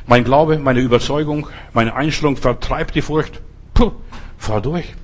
[0.06, 3.42] Mein Glaube, meine Überzeugung, meine Einstellung vertreibt die Furcht.
[3.74, 3.92] Puh,
[4.38, 4.94] fahr durch.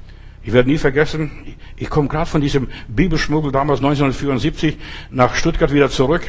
[0.44, 1.30] Ich werde nie vergessen,
[1.76, 4.78] ich komme gerade von diesem Bibelschmuggel damals 1974
[5.10, 6.22] nach Stuttgart wieder zurück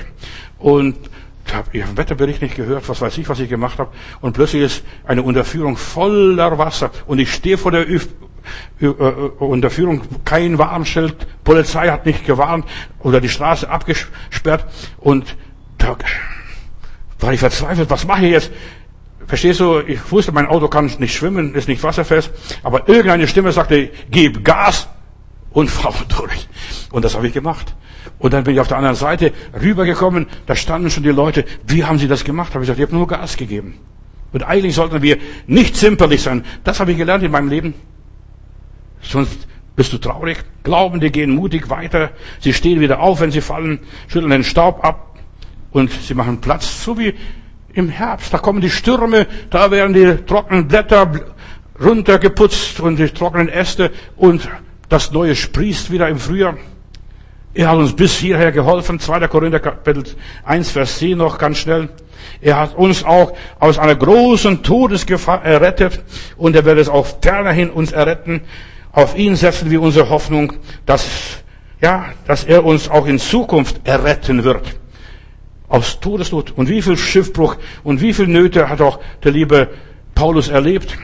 [0.60, 0.98] und
[1.54, 3.92] habe ihren Wetterbericht nicht gehört, was weiß ich, was ich gemacht habe.
[4.20, 7.88] Und plötzlich ist eine Unterführung voller Wasser und ich stehe vor der
[8.80, 8.90] Äh, äh,
[9.40, 12.66] Unterführung, kein Warnschild, Polizei hat nicht gewarnt
[13.00, 14.66] oder die Straße abgesperrt
[15.00, 15.36] und
[15.78, 15.98] da
[17.20, 18.52] war ich verzweifelt, was mache ich jetzt?
[19.26, 22.32] Verstehst du, ich wusste, mein Auto kann nicht schwimmen, ist nicht wasserfest,
[22.64, 24.88] aber irgendeine Stimme sagte, gib Gas
[25.52, 26.48] und fahr durch.
[26.92, 27.76] Und das habe ich gemacht.
[28.20, 31.84] Und dann bin ich auf der anderen Seite rübergekommen, da standen schon die Leute, wie
[31.84, 32.54] haben sie das gemacht?
[32.54, 33.80] Habe ich gesagt, ich habe nur Gas gegeben.
[34.34, 36.44] Und eigentlich sollten wir nicht zimperlich sein.
[36.64, 37.74] Das habe ich gelernt in meinem Leben.
[39.02, 40.38] Sonst bist du traurig.
[40.64, 42.12] Glaubende gehen mutig weiter.
[42.40, 45.18] Sie stehen wieder auf, wenn sie fallen, schütteln den Staub ab
[45.72, 47.14] und sie machen Platz, so wie
[47.74, 51.12] im Herbst, da kommen die Stürme, da werden die trockenen Blätter
[51.80, 54.50] runtergeputzt und die trockenen Äste und
[54.90, 56.58] das Neue sprießt wieder im Frühjahr.
[57.54, 59.00] Er hat uns bis hierher geholfen.
[59.00, 59.28] 2.
[59.28, 60.04] Korinther Kapitel
[60.44, 61.90] 1, Vers 10 noch ganz schnell.
[62.42, 66.04] Er hat uns auch aus einer großen Todesgefahr errettet
[66.36, 68.42] und er wird es auch fernerhin uns erretten.
[68.98, 70.54] Auf ihn setzen wir unsere Hoffnung,
[70.88, 71.06] dass,
[71.80, 74.80] ja, dass er uns auch in Zukunft erretten wird
[75.68, 76.54] aus Todesnot.
[76.56, 79.70] Und wie viel Schiffbruch und wie viel Nöte hat auch der liebe
[80.16, 80.98] Paulus erlebt.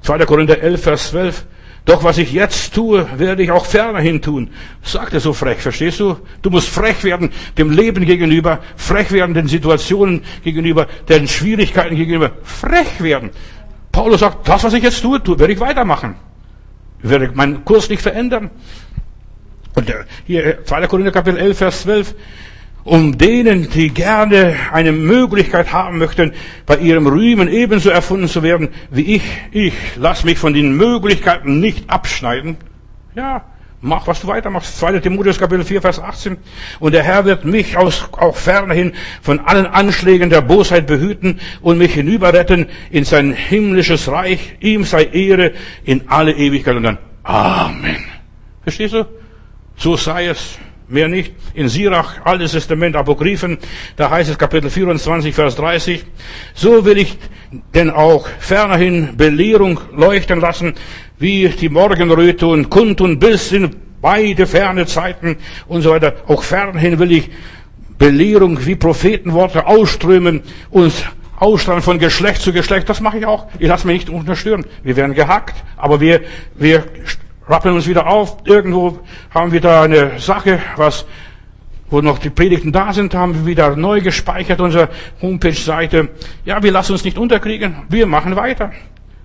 [0.00, 0.24] 2.
[0.24, 1.44] Korinther 11, Vers 12.
[1.84, 4.48] Doch was ich jetzt tue, werde ich auch fernerhin tun.
[4.82, 6.16] Sagt er so frech, verstehst du?
[6.40, 12.30] Du musst frech werden dem Leben gegenüber, frech werden den Situationen gegenüber, den Schwierigkeiten gegenüber,
[12.44, 13.28] frech werden.
[13.92, 16.16] Paulus sagt, das, was ich jetzt tue, werde ich weitermachen.
[17.02, 18.50] Ich werde meinen Kurs nicht verändern.
[19.74, 19.92] Und
[20.26, 20.86] hier, 2.
[20.86, 22.14] Korinther Kapitel 11, Vers 12
[22.84, 26.32] um denen, die gerne eine Möglichkeit haben möchten,
[26.66, 29.22] bei ihrem Rühmen ebenso erfunden zu werden wie ich.
[29.52, 32.56] Ich lass mich von den Möglichkeiten nicht abschneiden.
[33.14, 33.44] Ja,
[33.80, 34.78] mach, was du weitermachst.
[34.78, 35.00] 2.
[35.00, 36.36] Timotheus Kapitel 4, Vers 18.
[36.78, 41.78] Und der Herr wird mich aus, auch fernerhin von allen Anschlägen der Bosheit behüten und
[41.78, 44.56] mich hinüberretten in sein himmlisches Reich.
[44.60, 45.52] Ihm sei Ehre
[45.84, 48.04] in alle Ewigkeit und dann Amen.
[48.62, 49.06] Verstehst du?
[49.76, 50.58] So sei es.
[50.88, 51.32] Mehr nicht.
[51.54, 53.58] In Sirach, Altes Testament, Apokryphen,
[53.94, 56.04] da heißt es Kapitel 24, Vers 30,
[56.52, 57.16] so will ich
[57.74, 60.74] denn auch fernerhin Belehrung leuchten lassen,
[61.20, 65.36] wie die Morgenröte und kund und bis in beide ferne Zeiten
[65.68, 66.14] und so weiter.
[66.26, 67.30] Auch fernhin will ich
[67.98, 70.40] Belehrung wie Prophetenworte ausströmen,
[70.70, 71.04] uns
[71.36, 72.88] ausstrahlen von Geschlecht zu Geschlecht.
[72.88, 73.46] Das mache ich auch.
[73.58, 74.64] Ich lasse mich nicht unterstören.
[74.82, 76.22] Wir werden gehackt, aber wir,
[76.54, 76.84] wir
[77.46, 78.38] rappeln uns wieder auf.
[78.44, 79.00] Irgendwo
[79.30, 81.04] haben wir da eine Sache, was
[81.90, 84.90] wo noch die Predigten da sind, haben wir wieder neu gespeichert, unsere
[85.20, 86.08] Homepage-Seite.
[86.44, 87.82] Ja, wir lassen uns nicht unterkriegen.
[87.88, 88.70] Wir machen weiter.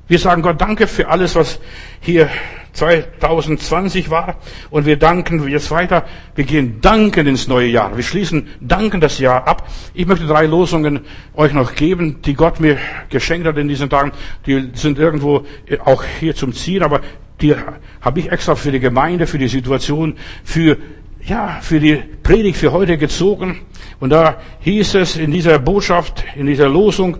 [0.08, 1.60] Wir sagen Gott Danke für alles, was
[2.00, 2.30] hier
[2.74, 4.36] 2020 war.
[4.70, 6.06] Und wir danken jetzt weiter.
[6.36, 7.96] Wir gehen danken ins neue Jahr.
[7.96, 9.68] Wir schließen danken das Jahr ab.
[9.96, 11.02] Ich möchte drei Losungen
[11.34, 12.78] euch noch geben, die Gott mir
[13.10, 14.12] geschenkt hat in diesen Tagen.
[14.46, 15.44] Die sind irgendwo
[15.84, 17.02] auch hier zum Ziehen, aber
[17.42, 17.56] die
[18.00, 20.78] habe ich extra für die Gemeinde, für die Situation, für
[21.26, 23.62] ja, für die Predigt für heute gezogen.
[24.00, 27.18] Und da hieß es in dieser Botschaft, in dieser Losung,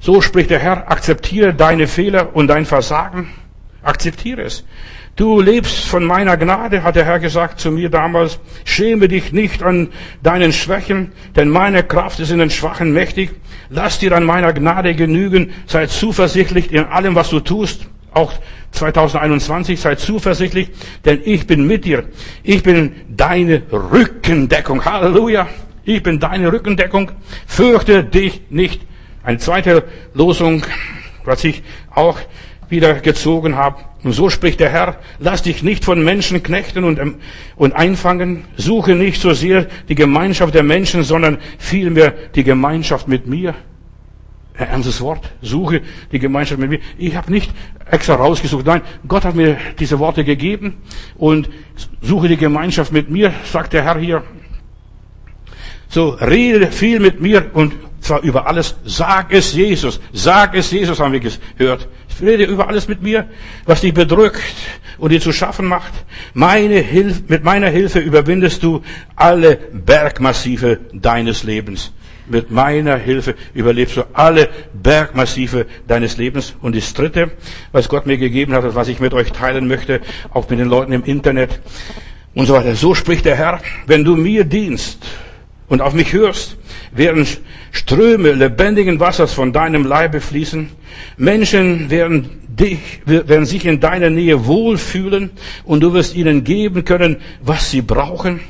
[0.00, 3.28] so spricht der Herr, akzeptiere deine Fehler und dein Versagen.
[3.82, 4.64] Akzeptiere es.
[5.18, 8.38] Du lebst von meiner Gnade, hat der Herr gesagt zu mir damals.
[8.64, 9.88] Schäme dich nicht an
[10.22, 13.30] deinen Schwächen, denn meine Kraft ist in den Schwachen mächtig.
[13.68, 15.50] Lass dir an meiner Gnade genügen.
[15.66, 17.88] Sei zuversichtlich in allem, was du tust.
[18.14, 18.32] Auch
[18.70, 20.70] 2021 sei zuversichtlich,
[21.04, 22.04] denn ich bin mit dir.
[22.44, 24.84] Ich bin deine Rückendeckung.
[24.84, 25.48] Halleluja.
[25.84, 27.10] Ich bin deine Rückendeckung.
[27.46, 28.82] Fürchte dich nicht.
[29.28, 30.64] Eine zweite Losung,
[31.26, 31.62] was ich
[31.94, 32.18] auch
[32.70, 33.76] wieder gezogen habe.
[34.02, 37.16] Und so spricht der Herr, lass dich nicht von Menschen knechten und, ähm,
[37.54, 38.46] und einfangen.
[38.56, 43.54] Suche nicht so sehr die Gemeinschaft der Menschen, sondern vielmehr die Gemeinschaft mit mir.
[44.56, 45.30] Ein ernstes Wort.
[45.42, 46.80] Suche die Gemeinschaft mit mir.
[46.96, 47.50] Ich habe nicht
[47.90, 48.64] extra rausgesucht.
[48.64, 50.78] Nein, Gott hat mir diese Worte gegeben
[51.18, 51.50] und
[52.00, 54.24] suche die Gemeinschaft mit mir, sagt der Herr hier.
[55.90, 57.74] So, rede viel mit mir und
[58.08, 61.88] zwar über alles, sag es Jesus, sag es Jesus, haben wir gehört.
[62.20, 63.28] Rede über alles mit mir,
[63.64, 64.42] was dich bedrückt
[64.98, 65.92] und dir zu schaffen macht.
[66.34, 68.82] Meine Hilfe, mit meiner Hilfe überwindest du
[69.14, 71.92] alle Bergmassive deines Lebens.
[72.26, 76.54] Mit meiner Hilfe überlebst du alle Bergmassive deines Lebens.
[76.60, 77.30] Und das dritte,
[77.72, 80.00] was Gott mir gegeben hat, was ich mit euch teilen möchte,
[80.30, 81.60] auch mit den Leuten im Internet
[82.34, 82.74] und so weiter.
[82.74, 85.06] So spricht der Herr, wenn du mir dienst
[85.68, 86.56] und auf mich hörst,
[86.92, 87.26] werden
[87.72, 90.70] Ströme lebendigen Wassers von deinem Leibe fließen.
[91.16, 95.30] Menschen werden dich, werden sich in deiner Nähe wohlfühlen
[95.64, 98.40] und du wirst ihnen geben können, was sie brauchen.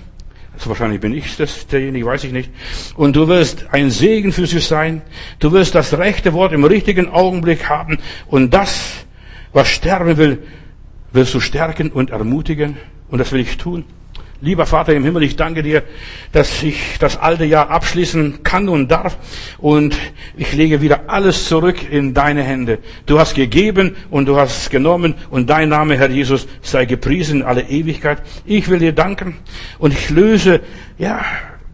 [0.55, 2.51] Also wahrscheinlich bin ich das, derjenige, weiß ich nicht.
[2.97, 5.03] Und du wirst ein Segen für sie sein.
[5.39, 7.99] Du wirst das rechte Wort im richtigen Augenblick haben.
[8.27, 9.07] Und das,
[9.53, 10.43] was sterben will,
[11.13, 12.77] wirst du stärken und ermutigen.
[13.09, 13.85] Und das will ich tun.
[14.41, 15.83] Lieber Vater im Himmel, ich danke dir,
[16.31, 19.19] dass ich das alte Jahr abschließen kann und darf.
[19.59, 19.97] Und
[20.37, 22.79] ich lege wieder alles zurück in deine Hände.
[23.07, 27.43] Du hast gegeben und du hast genommen und dein Name, Herr Jesus, sei gepriesen in
[27.43, 28.23] alle Ewigkeit.
[28.45, 29.35] Ich will dir danken
[29.81, 30.61] und ich löse,
[30.99, 31.25] ja,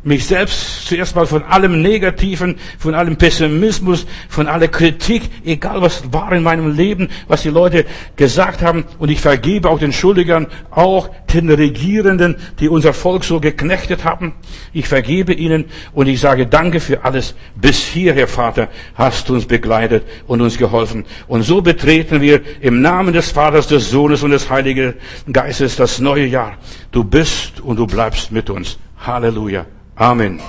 [0.04, 6.12] mich selbst zuerst mal von allem Negativen, von allem Pessimismus, von aller Kritik, egal was
[6.12, 7.86] war in meinem Leben, was die Leute
[8.16, 8.84] gesagt haben.
[8.98, 14.34] Und ich vergebe auch den Schuldigern, auch den Regierenden, die unser Volk so geknechtet haben.
[14.72, 17.34] Ich vergebe ihnen und ich sage Danke für alles.
[17.54, 21.04] Bis hierher, Vater, hast du uns begleitet und uns geholfen.
[21.26, 24.94] Und so betreten wir im Namen des Vaters, des Sohnes und des Heiligen
[25.32, 26.58] Geistes das neue Jahr.
[26.92, 28.78] Du bist und du bleibst mit uns.
[28.98, 29.66] Halleluja.
[29.96, 30.42] Amen.